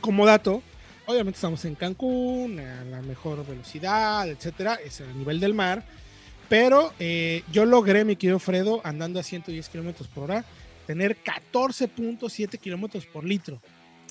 [0.00, 0.62] Como dato,
[1.06, 5.84] obviamente estamos en Cancún, a la mejor velocidad, etcétera, es el nivel del mar.
[6.48, 10.44] Pero eh, yo logré, mi querido Fredo, andando a 110 kilómetros por hora,
[10.86, 13.60] tener 14.7 kilómetros por litro.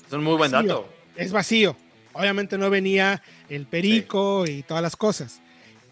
[0.06, 0.88] Es un muy buen dato.
[1.16, 1.76] Es vacío.
[2.12, 5.40] Obviamente no venía el perico y todas las cosas.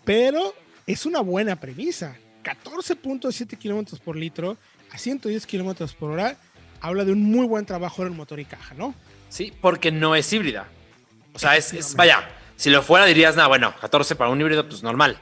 [0.04, 0.54] Pero
[0.86, 2.16] es una buena premisa.
[2.42, 4.58] 14.7 kilómetros por litro
[4.90, 6.36] a 110 kilómetros por hora
[6.84, 8.94] habla de un muy buen trabajo en el motor y caja, ¿no?
[9.30, 10.66] Sí, porque no es híbrida.
[11.32, 14.68] O sea, es, es- vaya, si lo fuera dirías, nada, bueno, 14 para un híbrido,
[14.68, 15.18] pues normal.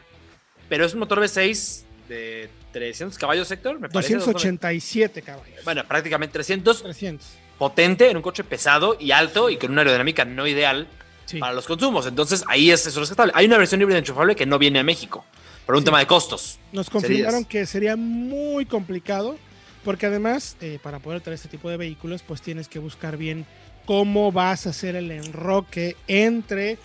[0.68, 4.14] Pero es un motor V6 de 300 caballos, Héctor, me parece.
[4.14, 5.64] 287 caballos.
[5.64, 7.27] Bueno, prácticamente 300, 300.
[7.59, 10.88] potente en un coche pesado y alto y con una aerodinámica no ideal
[11.27, 11.38] Sí.
[11.38, 12.07] para los consumos.
[12.07, 13.33] Entonces ahí es eso rescatable.
[13.37, 15.25] Hay una versión híbrida enchufable que no viene a México
[15.64, 15.85] por un Sí.
[15.85, 16.59] tema de costos.
[16.72, 19.38] Nos confirmaron que sería muy complicado
[19.85, 23.47] porque además eh, para poder traer este tipo de vehículos pues tienes que buscar bien
[23.87, 26.79] cómo vas a hacer el enroque entre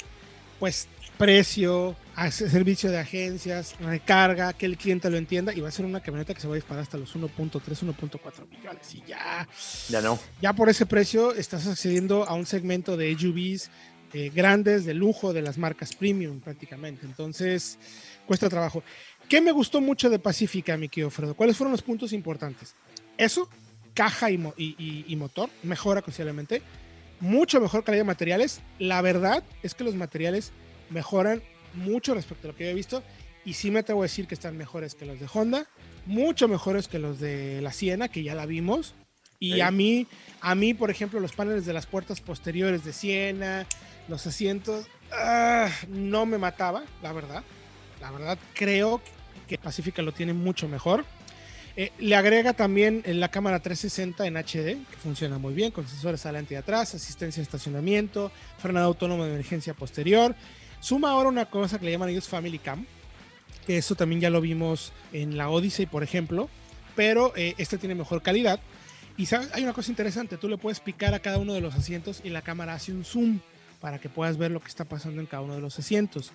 [0.59, 1.95] pues precio,
[2.31, 6.33] servicio de agencias, recarga, que el cliente lo entienda y va a ser una camioneta
[6.33, 7.27] que se va a disparar hasta los 1.3,
[7.61, 9.47] 1.4 millones y ya,
[9.89, 10.19] Ya no.
[10.41, 13.69] ya por ese precio estás accediendo a un segmento de SUVs
[14.13, 17.05] eh, grandes, de lujo, de las marcas premium prácticamente.
[17.05, 17.77] Entonces,
[18.25, 18.83] cuesta trabajo.
[19.27, 21.35] ¿Qué me gustó mucho de Pacífica, mi querido Fredo?
[21.35, 22.75] ¿Cuáles fueron los puntos importantes?
[23.17, 23.49] Eso,
[23.93, 26.61] caja y, mo- y- y- y motor, mejora considerablemente.
[27.19, 28.61] Mucho mejor calidad de materiales.
[28.79, 30.51] La verdad es que los materiales
[30.89, 31.41] mejoran
[31.73, 33.03] mucho respecto a lo que había visto.
[33.43, 35.67] Y sí me atrevo a decir que están mejores que los de Honda,
[36.05, 38.93] mucho mejores que los de la Siena, que ya la vimos.
[39.39, 39.61] Y Sí.
[39.61, 40.07] a mí,
[40.41, 43.65] a mí, por ejemplo, los paneles de las puertas posteriores de Siena,
[44.07, 47.43] los asientos, ah, no me mataba, la verdad.
[48.01, 49.01] La verdad, creo
[49.47, 51.05] que Pacifica lo tiene mucho mejor.
[51.79, 55.87] Eh, le agrega también en la cámara 360 en HD, que funciona muy bien, con
[55.87, 60.33] sensores adelante y atrás, asistencia de estacionamiento, frenado autónomo de emergencia posterior.
[60.79, 62.87] Suma ahora una cosa que le llaman ellos Family Cam,
[63.67, 66.49] que eso también ya lo vimos en la Odyssey, por ejemplo,
[66.95, 68.59] pero eh, este tiene mejor calidad.
[69.15, 69.49] Y ¿sabes?
[69.53, 72.29] hay una cosa interesante, tú le puedes picar a cada uno de los asientos y
[72.29, 73.39] la cámara hace un zoom
[73.81, 76.31] para que puedas ver lo que está pasando en cada uno de los asientos.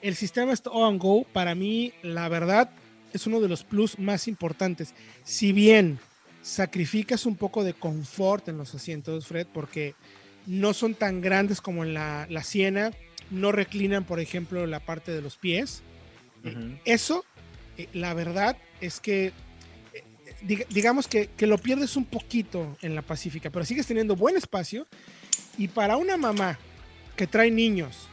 [0.00, 2.70] El sistema Stop and Go, para mí, la verdad,
[3.16, 4.94] es uno de los plus más importantes.
[5.24, 5.98] Si bien
[6.42, 9.94] sacrificas un poco de confort en los asientos, Fred, porque
[10.46, 12.92] no son tan grandes como en la, la Siena,
[13.30, 15.82] no reclinan, por ejemplo, la parte de los pies.
[16.44, 16.78] Ujú.
[16.84, 17.24] Eso,
[17.76, 19.32] eh, la verdad, es que
[19.92, 20.04] eh,
[20.46, 24.36] dig- digamos que, que lo pierdes un poquito en la Pacífica, pero sigues teniendo buen
[24.36, 24.86] espacio.
[25.58, 26.58] Y para una mamá
[27.16, 28.06] que trae niños,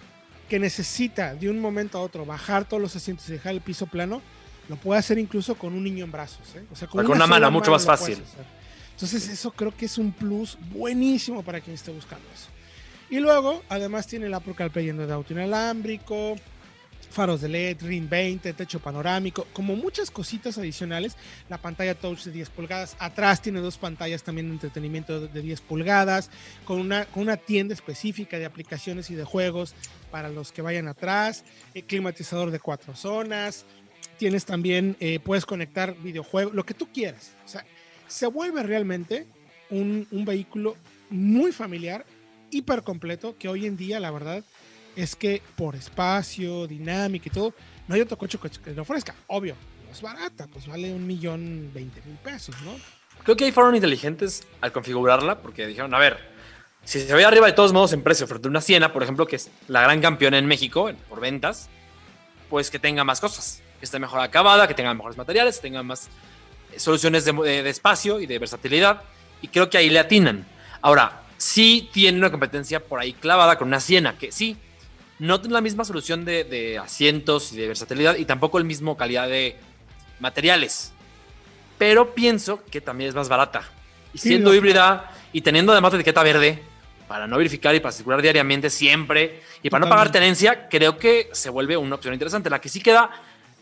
[0.50, 3.86] que necesita de un momento a otro bajar todos los asientos y dejar el piso
[3.86, 4.22] plano,
[4.69, 6.56] lo puede hacer incluso con un niño en brazos.
[6.56, 6.63] ¿eh?
[6.71, 8.21] O sea, con una sola mano, mucho más fácil.
[8.91, 12.47] Entonces, eso creo que es un plus buenísimo para quien esté buscando eso.
[13.10, 16.36] Y luego, además, tiene el Apple CarPlay lleno de auto inalámbrico,
[17.13, 21.15] faros de LED, Ring 20, techo panorámico, como muchas cositas adicionales.
[21.47, 22.95] La pantalla touch de 10 pulgadas.
[22.99, 26.30] Atrás tiene dos pantallas también de entretenimiento de 10 pulgadas,
[26.65, 29.76] con una, con una tienda específica de aplicaciones y de juegos
[30.12, 31.43] para los que vayan atrás.
[31.73, 33.65] eh, climatizador de cuatro zonas.
[34.18, 37.34] Tienes también, eh, puedes conectar videojuegos, lo que tú quieras.
[37.46, 37.66] O sea,
[38.08, 39.28] se vuelve realmente
[39.70, 40.76] un, un vehículo
[41.10, 42.06] muy familiar,
[42.52, 44.44] hiper completo, que hoy en día, la verdad,
[44.96, 47.54] es que por espacio, dinámica y todo,
[47.88, 49.16] no hay otro coche que lo ofrezca.
[49.28, 49.56] Obvio,
[49.92, 52.76] es barata, pues vale un millón veinte mil pesos, ¿no?
[53.24, 56.18] Creo que ahí fueron inteligentes al configurarla porque dijeron, a ver,
[56.84, 59.26] si se ve arriba de todos modos en precio frente a una Siena, por ejemplo,
[59.26, 61.70] que es la gran campeona en México por ventas,
[62.50, 65.84] pues que tenga más cosas, que esté mejor acabada, que tenga mejores materiales, que tenga
[65.84, 66.08] más
[66.72, 69.02] eh, soluciones de, de- de espacio y de versatilidad.
[69.41, 70.46] Y creo que ahí le atinan.
[70.82, 74.56] Ahora, sí tiene una competencia por ahí clavada con una Siena, que sí,
[75.19, 79.28] no tiene la misma solución de, asientos y de versatilidad y tampoco el mismo calidad
[79.28, 79.58] de
[80.22, 80.93] materiales.
[81.78, 83.63] Pero pienso que también es más barata.
[84.13, 86.63] Y siendo híbrida y teniendo además la etiqueta verde,
[87.06, 91.30] para no verificar y para circular diariamente siempre y para no pagar tenencia, creo que
[91.34, 92.50] se vuelve una opción interesante.
[92.50, 93.12] La que sí queda,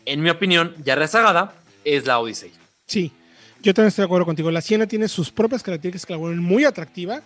[0.06, 2.52] en mi opinión, ya rezagada, es la Odyssey.
[2.86, 3.12] Sí,
[3.62, 4.50] yo también estoy de acuerdo contigo.
[4.50, 7.22] La Siena tiene sus propias características que la vuelven muy atractiva.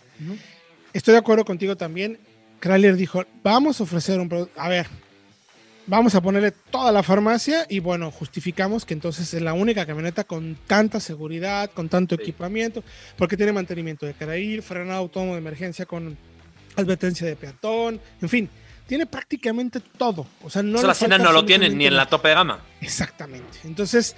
[0.92, 2.18] Estoy de acuerdo contigo también.
[2.60, 4.60] Kralier dijo, vamos a ofrecer un producto.
[4.60, 4.86] A ver,
[5.86, 10.24] vamos a ponerle toda la farmacia y bueno, justificamos que entonces es la única camioneta
[10.24, 12.82] con tanta seguridad, con tanto equipamiento,
[13.16, 16.16] porque tiene mantenimiento de carril, frenado autónomo de emergencia con
[16.76, 18.50] advertencia de peatón, en fin,
[18.86, 20.26] tiene prácticamente todo.
[20.42, 22.60] O sea, no la Siena no lo tiene ni en la tope de gama.
[22.80, 23.58] Exactamente.
[23.64, 24.16] Entonces,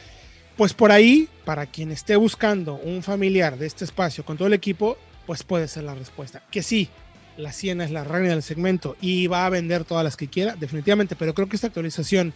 [0.57, 4.55] pues por ahí, para quien esté buscando un familiar de este espacio con todo el
[4.55, 6.43] equipo, pues puede ser la respuesta.
[6.51, 6.89] Que sí,
[7.37, 10.57] la Siena es la reina del segmento y va a vender todas las que quiera,
[10.57, 12.35] definitivamente, pero creo que esta actualización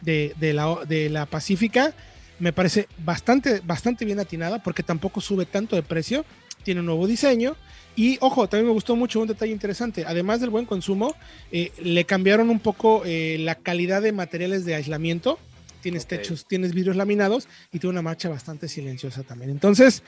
[0.00, 1.94] de, la, de la Pacífica
[2.38, 6.24] me parece bastante, bastante bien atinada porque tampoco sube tanto de precio,
[6.64, 7.56] tiene un nuevo diseño
[7.96, 11.14] y ojo, también me gustó mucho un detalle interesante, además del buen consumo,
[11.52, 15.38] eh, le cambiaron un poco eh, la calidad de materiales de aislamiento
[15.84, 19.50] tienes techos, tienes vidrios laminados y tiene una marcha bastante silenciosa también.
[19.50, 20.02] Entonces,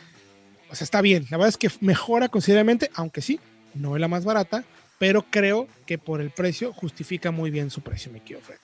[0.71, 1.27] o sea, está bien.
[1.31, 3.39] La verdad es que mejora considerablemente, aunque sí,
[3.75, 4.65] no es la más barata,
[4.99, 8.57] pero creo que por el precio justifica muy bien su precio, mi querido Fred.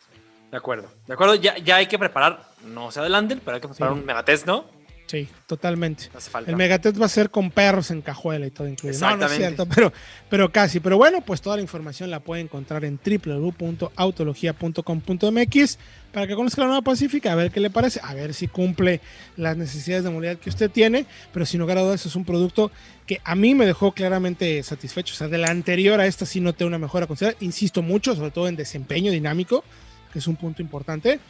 [0.50, 3.68] De acuerdo, de acuerdo, ya, ya hay que preparar, no se adelanten, pero hay que
[3.68, 4.66] preparar un megatest, ¿no?
[5.12, 6.08] Sí, totalmente.
[6.46, 8.94] El Megatest va a ser con perros en cajuela y todo incluido.
[8.94, 9.24] Exactamente.
[9.24, 9.92] No, no es cierto, pero,
[10.30, 10.80] pero casi.
[10.80, 15.78] Pero bueno, pues toda la información la puede encontrar en www.autologia.com.mx
[16.12, 19.02] para que conozca la nueva Pacífica, a ver qué le parece, a ver si cumple
[19.36, 21.04] las necesidades de movilidad que usted tiene.
[21.30, 22.70] Pero sin lugar a dudas, es un producto
[23.06, 25.12] que a mí me dejó claramente satisfecho.
[25.12, 27.44] O sea, de la anterior a esta sí noté una mejora considerable.
[27.44, 29.62] Insisto mucho, sobre todo en desempeño dinámico,
[30.10, 31.20] que es un punto importante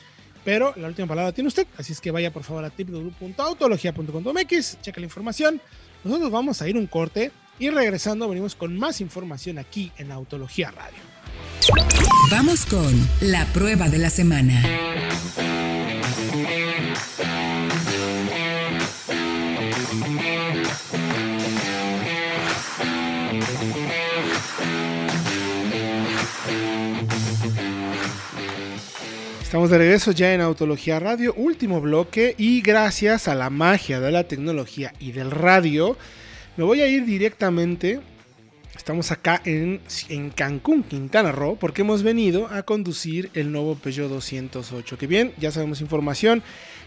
[0.44, 5.00] pero la última palabra tiene usted, así es que vaya por favor a www.autologia.com.mx, checa
[5.00, 5.61] la información.
[6.05, 10.70] Nosotros vamos a ir un corte y regresando venimos con más información aquí en Autología
[10.70, 11.00] Radio.
[12.31, 15.71] Vamos con la prueba de la semana.
[29.52, 34.10] Estamos de regreso ya en Autología Radio, último bloque y gracias a la magia de
[34.10, 35.98] la tecnología y del radio,
[36.56, 38.00] me voy a ir directamente,
[38.74, 44.08] estamos acá en, en Cancún, Quintana Roo, porque hemos venido a conducir el nuevo Peugeot
[44.08, 46.42] 208, que bien, ya sabemos información,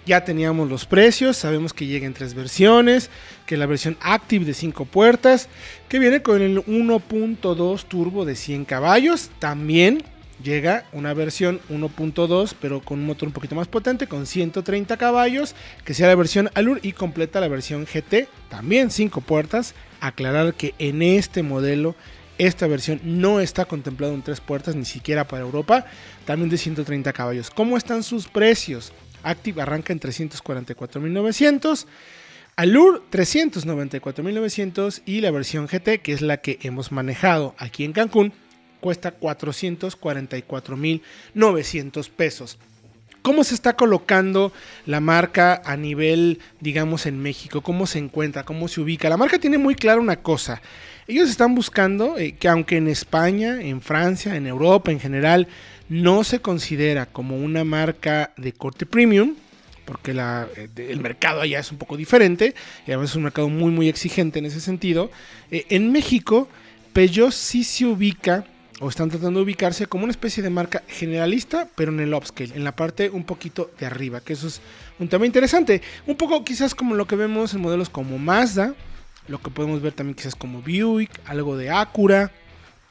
[0.07, 3.11] ya teníamos los precios, sabemos que llega en tres versiones,
[3.45, 5.49] que la versión Active de 5 puertas,
[5.87, 10.03] que viene con el 1.2 turbo de 100 caballos, también
[10.43, 15.55] llega una versión 1.2 pero con un motor un poquito más potente con 130 caballos
[15.83, 19.75] que sea la versión Allure y completa la versión GT también 5 puertas.
[20.01, 21.95] Aclarar que en este modelo
[22.37, 25.85] esta versión no está contemplada en 3 puertas ni siquiera para Europa
[26.25, 27.49] también de 130 caballos.
[27.49, 28.91] ¿cómo están sus precios?
[29.23, 31.85] Active arranca en 344.900
[32.57, 38.33] Allure 394.900 y la versión GT que es la que hemos manejado aquí en Cancún
[38.85, 42.59] cuesta 444.900 pesos.
[43.23, 44.53] ¿Cómo se está colocando
[44.85, 47.61] la marca a nivel, digamos, en México?
[47.61, 48.43] ¿Cómo se encuentra?
[48.43, 49.09] ¿Cómo se ubica?
[49.09, 50.61] La marca tiene muy clara una cosa.
[51.07, 55.47] Ellos están buscando eh, que aunque en España, en Francia, en Europa en general,
[55.89, 59.33] no se considera como una marca de corte premium,
[59.85, 62.53] porque eh, el mercado allá es un poco diferente,
[62.85, 65.09] y además es un mercado muy, muy exigente en ese sentido.
[65.49, 66.47] Eh, en México,
[66.93, 68.45] Peugeot sí se ubica
[68.85, 72.53] o están tratando de ubicarse como una especie de marca generalista, pero en el upscale,
[72.55, 74.61] en la parte un poquito de arriba, que eso es
[74.99, 75.81] un tema interesante.
[76.05, 78.75] Un poco quizás como lo que vemos en modelos como Mazda,
[79.27, 82.31] lo que podemos ver también quizás como Buick, algo de Acura,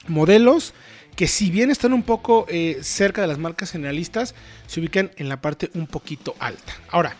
[0.08, 0.74] modelos
[1.14, 4.34] que si bien están un poco eh, cerca de las marcas generalistas,
[4.66, 6.72] se ubican en la parte un poquito alta.
[6.88, 7.14] Ahora,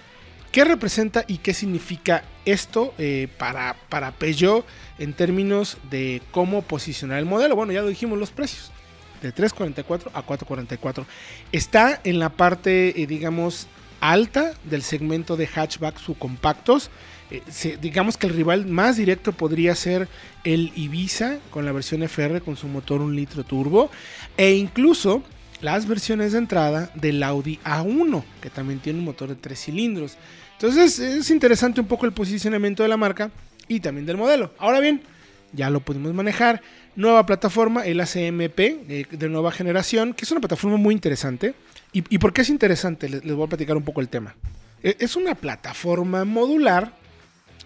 [0.54, 4.64] ¿Qué representa y qué significa esto eh, para, para Peugeot
[5.00, 7.56] en términos de cómo posicionar el modelo?
[7.56, 8.70] Bueno, ya lo dijimos los precios.
[9.20, 11.06] De 344 a 444.
[11.50, 13.66] Está en la parte, eh, digamos,
[13.98, 16.88] alta del segmento de hatchback subcompactos.
[17.32, 17.42] Eh,
[17.80, 20.06] digamos que el rival más directo podría ser
[20.44, 23.90] el Ibiza con la versión FR con su motor un litro turbo.
[24.36, 25.24] E incluso
[25.64, 30.18] las versiones de entrada del Audi A1, que también tiene un motor de 3 cilindros.
[30.52, 33.30] Entonces es interesante un poco el posicionamiento de la marca
[33.66, 34.52] y también del modelo.
[34.58, 35.00] Ahora bien,
[35.54, 36.60] ya lo pudimos manejar.
[36.96, 41.54] Nueva plataforma, el ACMP eh, de nueva generación, que es una plataforma muy interesante.
[41.92, 43.08] ¿Y, por qué es interesante?
[43.08, 44.34] Les, voy a platicar un poco el tema.
[44.82, 46.92] E, es una plataforma modular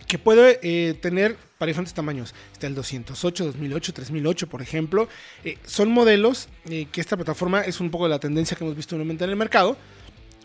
[0.08, 2.34] que puede eh, tener para diferentes tamaños.
[2.52, 5.08] Está el 208, 2008, 3008, por ejemplo.
[5.44, 8.96] Eh, son modelos que esta plataforma es un poco de la tendencia que hemos visto
[8.96, 9.76] nuevamente en el mercado.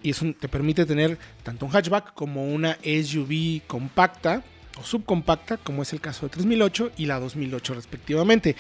[0.03, 4.43] Y eso te permite tener tanto un hatchback como una SUV compacta
[4.78, 8.55] o subcompacta, como es el caso de 3008 y la 2008 respectivamente.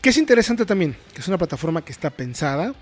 [0.00, 2.74] Que es interesante también, que es una plataforma que está pensada,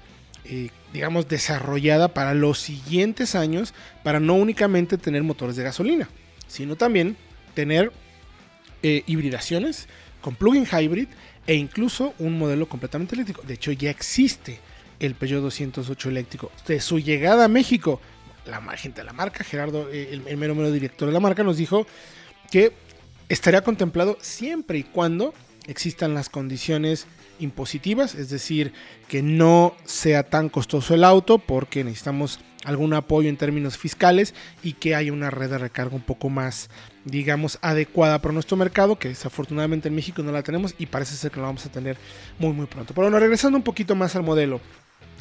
[0.44, 6.08] eh, digamos, desarrollada para los siguientes años, para no únicamente tener motores de gasolina,
[6.48, 7.16] sino también
[7.54, 7.92] tener
[8.82, 9.88] eh, hibridaciones
[10.20, 11.08] con plug-in hybrid
[11.46, 13.42] e incluso un modelo completamente eléctrico.
[13.42, 14.58] De hecho, ya existe
[15.00, 16.50] el Peugeot 208 eléctrico.
[16.66, 18.00] De su llegada a México,
[18.46, 21.42] la gente de la marca, Gerardo, eh, el, el mero mero director de la marca,
[21.42, 21.86] nos dijo
[22.50, 22.72] que
[23.28, 25.34] estaría contemplado siempre y cuando
[25.66, 27.06] existan las condiciones
[27.38, 28.72] impositivas, es decir,
[29.08, 34.74] que no sea tan costoso el auto porque necesitamos algún apoyo en términos fiscales y
[34.74, 36.70] que haya una red de recarga un poco más,
[37.04, 41.30] digamos, adecuada para nuestro mercado, que desafortunadamente en México no la tenemos y parece ser
[41.30, 41.96] que la vamos a tener
[42.38, 42.94] muy muy pronto.
[42.94, 44.60] Pero bueno, regresando un poquito más al modelo.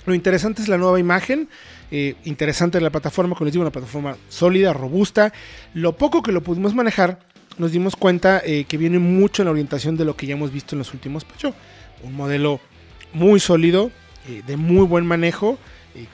[0.06, 1.48] Lo interesante es la nueva imagen,
[1.90, 5.32] eh, interesante la plataforma, como les digo, una plataforma sólida, robusta.
[5.74, 7.20] Lo poco que lo pudimos manejar,
[7.58, 10.52] nos dimos cuenta eh, que viene mucho en la orientación de lo que ya hemos
[10.52, 11.56] visto en los últimos Peugeot.
[12.04, 12.60] Un modelo
[13.14, 13.92] muy sólido,
[14.28, 15.58] eh, de muy buen manejo,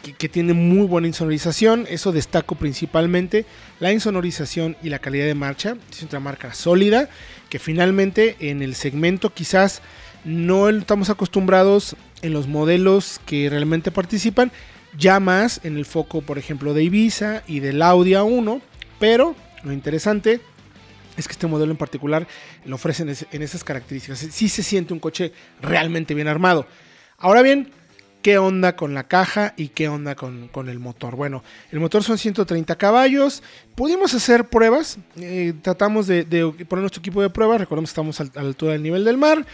[0.04, 1.86] que, que, tiene muy buena insonorización.
[1.90, 3.46] Eso destaco principalmente
[3.80, 5.78] la insonorización y la calidad de marcha.
[5.92, 7.10] Es otra marca sólida
[7.50, 9.82] que finalmente en el segmento quizás
[10.26, 14.52] no estamos acostumbrados en los modelos que realmente participan,
[14.98, 18.62] ya más en el foco, por ejemplo, de Ibiza y del Audi A1,
[19.00, 20.42] pero lo interesante
[21.18, 22.28] es que este modelo en particular
[22.66, 24.20] lo ofrecen en esas características.
[24.20, 26.66] Sí se siente un coche realmente bien armado.
[27.18, 27.72] Ahora bien,
[28.22, 31.16] qué onda con la caja y qué onda con, el motor.
[31.16, 33.44] Bueno, el motor son 130 caballos.
[33.76, 34.98] Pudimos hacer pruebas.
[35.18, 36.26] Eh, tratamos de,
[36.68, 37.62] poner nuestro equipo de pruebas.
[37.62, 39.46] Recordemos que estamos a, la altura del nivel del mar.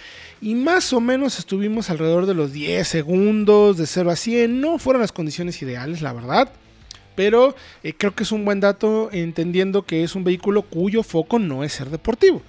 [0.41, 4.61] Y más o menos estuvimos alrededor de los 10 segundos, de 0 a 100.
[4.61, 6.51] No fueron las condiciones ideales, la verdad.
[7.15, 11.39] Pero eh, creo que es un buen dato entendiendo que es un vehículo cuyo foco
[11.39, 12.41] no es ser deportivo.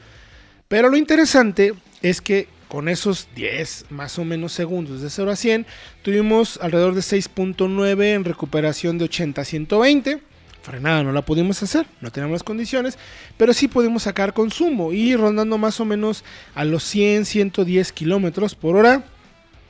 [0.69, 5.37] Pero lo interesante es que con esos 10 más o menos segundos de 0 a
[5.37, 5.67] 100,
[6.03, 10.23] tuvimos alrededor de 6.9 en recuperación de 80 a 120.
[10.63, 12.99] Frenada no la pudimos hacer, no teníamos las condiciones,
[13.37, 16.25] pero sí pudimos sacar consumo y rondando más o menos
[16.57, 19.05] a los 100, 110 kilómetros por hora.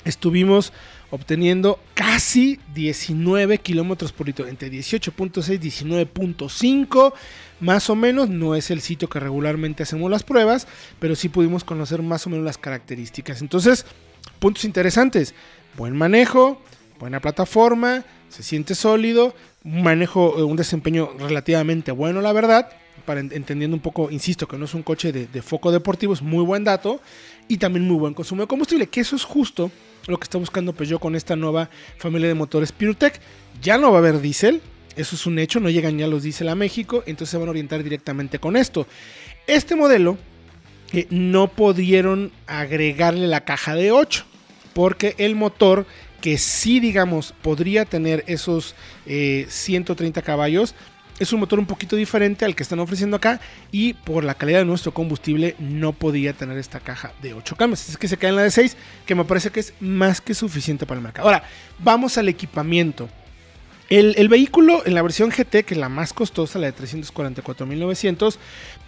[0.06, 0.72] Estuvimos
[1.10, 7.12] obteniendo casi 19 kilómetros por litro, entre 18.6 y 19.5
[7.60, 8.28] más o menos.
[8.28, 10.66] No es el sitio que regularmente hacemos las pruebas,
[10.98, 13.40] pero sí pudimos conocer más o menos las características.
[13.40, 13.86] Entonces,
[14.38, 15.34] puntos interesantes:
[15.76, 16.60] buen manejo,
[16.98, 19.34] buena plataforma, se siente sólido,
[19.64, 22.68] un manejo, eh, un desempeño relativamente bueno, la verdad.
[23.04, 26.22] Para entendiendo un poco, insisto, que no es un coche de, de foco deportivo, es
[26.22, 27.00] muy buen dato
[27.46, 29.70] y también muy buen consumo de combustible, que eso es justo
[30.06, 33.20] lo que está buscando Peugeot con esta nueva familia de motores PureTech.
[33.62, 34.60] Ya no va a haber diésel,
[34.96, 37.50] eso es un hecho, no llegan ya los diésel a México, entonces se van a
[37.50, 38.86] orientar directamente con esto.
[39.46, 40.16] Este modelo
[40.92, 44.24] eh, no pudieron agregarle la caja de 8,
[44.72, 45.86] porque el motor
[46.20, 48.74] que sí, digamos, podría tener esos
[49.06, 50.74] 130 eh, caballos,
[51.18, 53.40] es un motor un poquito diferente al que están ofreciendo acá
[53.72, 57.88] y por la calidad de nuestro combustible no podía tener esta caja de 8 cambios.
[57.88, 60.34] Es que se cae en la de 6, que me parece que es más que
[60.34, 61.28] suficiente para el mercado.
[61.28, 61.44] Ahora,
[61.78, 63.08] vamos al equipamiento.
[63.88, 68.36] El, vehículo en la versión GT, que es la más costosa, la de 344.900,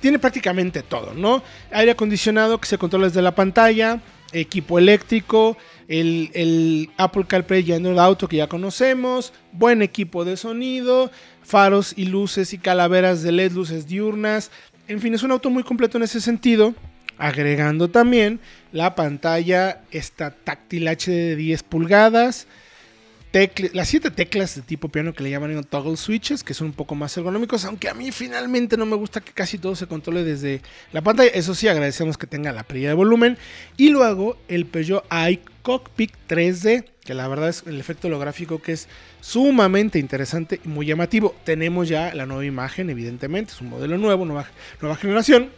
[0.01, 1.45] tiene prácticamente todo, ¿no?
[1.71, 4.01] Aire acondicionado que se controla desde la pantalla,
[4.33, 5.57] equipo eléctrico,
[5.89, 11.11] el, Apple CarPlay ya en el auto que ya conocemos, buen equipo de sonido,
[11.43, 14.51] faros y luces y calaveras de LED, luces diurnas.
[14.87, 16.75] En fin, es un auto muy completo en ese sentido.
[17.17, 18.39] Agregando también
[18.71, 22.47] la pantalla esta táctil HD de 10 pulgadas.
[23.73, 26.95] Las siete teclas de tipo piano que le llaman toggle switches, que son un poco
[26.95, 30.63] más ergonómicos, aunque a mí finalmente no me gusta que casi todo se controle desde
[30.93, 31.31] la pantalla.
[31.31, 33.37] Eso sí, agradecemos que tenga la perilla de volumen.
[33.77, 38.89] Y luego el Peugeot iCockpit 3D, que la verdad es el efecto holográfico que es
[39.21, 41.35] sumamente interesante y muy llamativo.
[41.45, 44.47] Tenemos ya la nueva imagen, evidentemente, es un modelo nuevo, nueva,
[44.81, 45.51] nueva generación,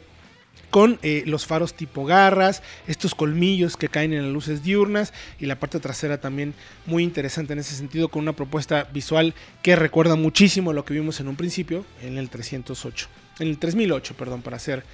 [0.70, 5.46] con eh, los faros tipo garras, estos colmillos que caen en las luces diurnas y
[5.46, 6.54] la parte trasera también
[6.86, 11.20] muy interesante en ese sentido, con una propuesta visual que recuerda muchísimo lo que vimos
[11.20, 13.08] en un principio en el 308,
[13.40, 14.84] en el 3008, perdón, para ser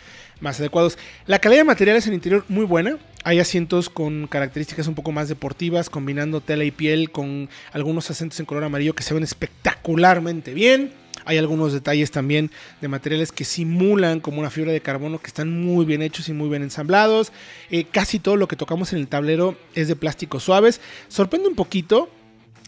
[0.41, 0.99] más adecuados.
[1.27, 2.99] La calidad de materiales en el interior muy buena.
[3.25, 8.39] Hay asientos con características un poco más deportivas, combinando tela y piel con algunos asientos
[8.41, 10.93] en color amarillo que se ven espectacularmente bien.
[11.27, 15.61] Hay algunos detalles también de materiales que simulan como una fibra de carbono que están
[15.61, 17.33] muy bien hechos y muy bien ensamblados.
[17.69, 20.81] Eh, casi todo lo que tocamos en el tablero es de plásticos suaves.
[21.09, 22.09] Sorprende un poquito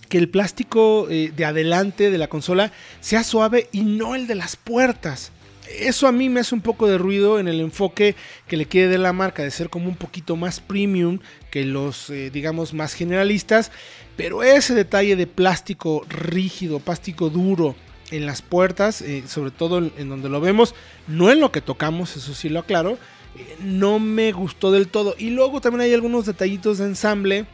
[0.09, 4.35] que el plástico eh, de adelante de la consola sea suave y no el de
[4.35, 5.31] las puertas.
[5.79, 8.89] Eso a mí me hace un poco de ruido en el enfoque que le quiere
[8.89, 12.95] de la marca, de ser como un poquito más premium que los, eh, digamos, más
[12.95, 13.71] generalistas.
[14.17, 17.77] Pero ese detalle de plástico rígido, plástico duro,
[18.11, 20.75] en las puertas, eh, sobre todo en, donde lo vemos,
[21.07, 22.99] no en lo que tocamos, eso sí lo aclaro,
[23.37, 25.15] eh, no me gustó del todo.
[25.19, 27.47] Y luego también hay algunos detallitos de ensamble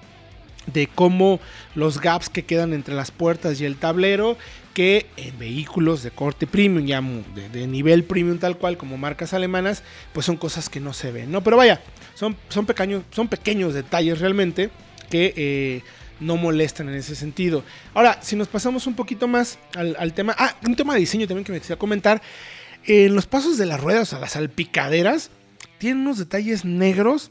[0.72, 1.40] de cómo
[1.74, 4.36] los gaps que quedan entre las puertas y el tablero,
[4.72, 7.02] que en vehículos de corte premium, ya
[7.52, 9.82] de, nivel premium tal cual, como marcas alemanas,
[10.12, 11.42] pues son cosas que no se ven, ¿no?
[11.42, 11.80] Pero vaya,
[12.14, 14.70] son, son, pequeños, son pequeños detalles realmente
[15.11, 15.34] que...
[15.36, 15.82] Eh,
[16.21, 17.65] no molestan en ese sentido.
[17.93, 21.45] Ahora, si nos pasamos un poquito más al, tema, ah, un tema de diseño también
[21.45, 22.23] que me quería comentar,
[22.87, 25.31] en los pasos de las ruedas, o sea, las salpicaderas,
[25.79, 27.31] tienen unos detalles negros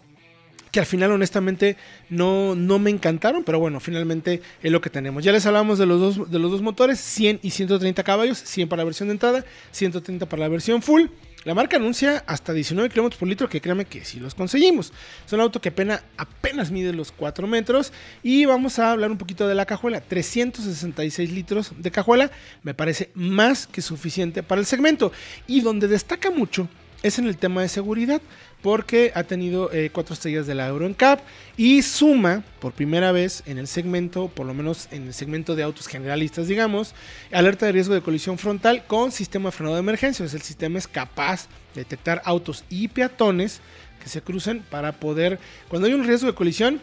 [0.71, 1.77] que al final honestamente
[2.09, 5.23] no, no me encantaron, pero bueno, finalmente es lo que tenemos.
[5.23, 8.69] Ya les hablamos de los dos, de los dos motores, 100 y 130 caballos, 100
[8.69, 11.03] para la versión de entrada, 130 para la versión full.
[11.45, 14.93] La marca anuncia hasta 19 km por litro, que créanme que sí los conseguimos.
[15.25, 17.91] Es un auto que apenas, apenas mide los 4 metros.
[18.21, 19.99] Y vamos a hablar un poquito de la cajuela.
[19.99, 22.31] 366 litros de cajuela
[22.63, 25.11] me parece más que suficiente para el segmento.
[25.45, 26.69] Y donde destaca mucho
[27.01, 28.21] es en el tema de seguridad
[28.63, 31.19] porque ha tenido eh, cuatro estrellas de la Euro NCAP
[31.57, 35.63] y suma por primera vez en el segmento, por lo menos en el segmento de
[35.63, 36.95] autos generalistas, digamos,
[37.33, 40.23] alerta de riesgo de colisión frontal con sistema de frenado de emergencia.
[40.23, 43.59] el sistema es capaz de detectar autos y peatones
[44.01, 46.81] que se cruzan para poder, cuando hay un riesgo de colisión,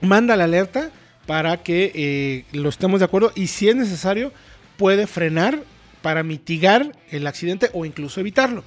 [0.00, 0.90] manda la alerta
[1.26, 4.32] para que eh, lo estemos de acuerdo y si es necesario
[4.78, 5.62] puede frenar
[6.00, 8.64] para mitigar el accidente o incluso evitarlo.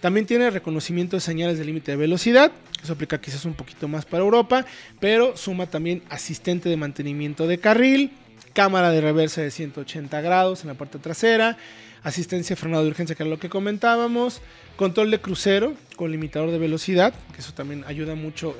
[0.00, 2.52] También tiene reconocimiento de señales de límite de velocidad.
[2.82, 4.64] Eso aplica quizás un poquito más para Europa.
[4.98, 8.12] Pero suma también asistente de mantenimiento de carril.
[8.54, 11.58] Cámara de reversa de 180 grados en la parte trasera.
[12.02, 14.40] Asistencia de frenado de urgencia, que era lo que comentábamos.
[14.76, 17.12] Control de crucero con limitador de velocidad.
[17.34, 18.56] Que eso también ayuda mucho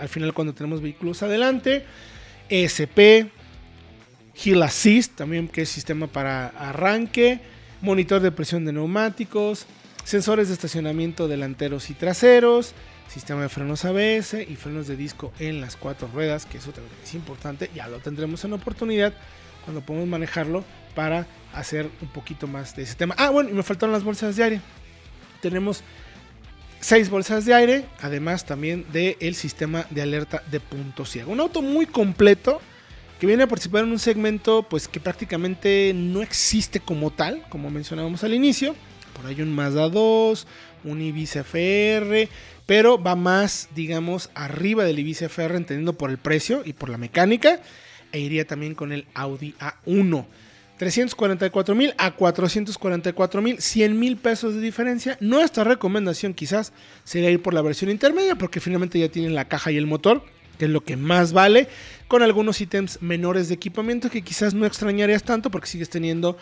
[0.00, 1.84] al final cuando tenemos vehículos adelante.
[2.48, 3.32] ESP.
[4.44, 7.40] Hill Assist, también que es sistema para arranque.
[7.80, 9.66] Monitor de presión de neumáticos
[10.06, 12.74] sensores de estacionamiento delanteros y traseros,
[13.08, 16.94] sistema de frenos ABS y frenos de disco en las cuatro ruedas, que eso también
[17.02, 19.12] es importante, ya lo tendremos en oportunidad
[19.64, 23.16] cuando podemos manejarlo para hacer un poquito más de ese tema.
[23.18, 24.60] Ah, bueno, y me faltaron las bolsas de aire.
[25.42, 25.82] Tenemos
[26.78, 31.32] seis bolsas de aire, además también del sistema de alerta de punto ciego.
[31.32, 32.60] Un auto muy completo
[33.18, 37.70] que viene a participar en un segmento pues que prácticamente no existe como tal, como
[37.70, 38.76] mencionábamos al inicio
[39.16, 40.46] por ahí un Mazda 2,
[40.84, 42.28] un Ibiza FR,
[42.66, 46.98] pero va más, digamos, arriba del Ibiza FR, entendiendo por el precio y por la
[46.98, 47.60] mecánica,
[48.12, 50.26] e iría también con el Audi A1.
[50.78, 55.16] 344 mil a 444 mil, 100 mil pesos de diferencia.
[55.20, 56.72] Nuestra recomendación quizás
[57.04, 60.22] sería ir por la versión intermedia porque finalmente ya tienen la caja y el motor,
[60.58, 61.68] que es lo que más vale,
[62.08, 66.36] con algunos ítems menores de equipamiento que quizás no extrañarías tanto porque sigues teniendo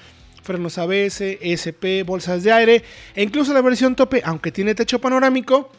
[0.44, 2.84] frenos ABS, ESP, bolsas de aire
[3.16, 5.72] e incluso la versión tope, aunque tiene techo panorámico,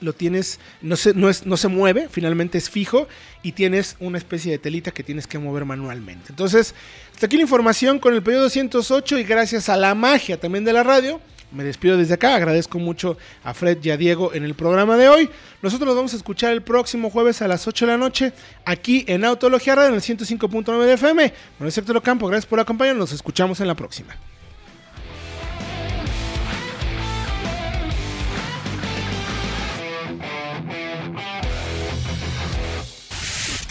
[0.00, 3.06] lo tienes, no se, no, es, no se mueve, finalmente es fijo
[3.42, 6.26] y tienes una especie de telita que tienes que mover manualmente.
[6.30, 6.74] Entonces,
[7.12, 10.72] hasta aquí la información con el pedido 208 y gracias a la magia también de
[10.72, 11.20] la radio
[11.52, 12.34] me despido desde acá.
[12.34, 15.30] Agradezco mucho a Fred y a Diego en el programa de hoy.
[15.62, 18.32] Nosotros nos vamos a escuchar el próximo jueves a las 8 de la noche
[18.64, 21.32] aquí en Autología Radio en el 105.9 de FM.
[21.58, 23.10] Bueno, Sector Campo, gracias por acompañarnos.
[23.10, 24.16] Nos escuchamos en la próxima.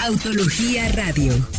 [0.01, 1.58] Autología Radio.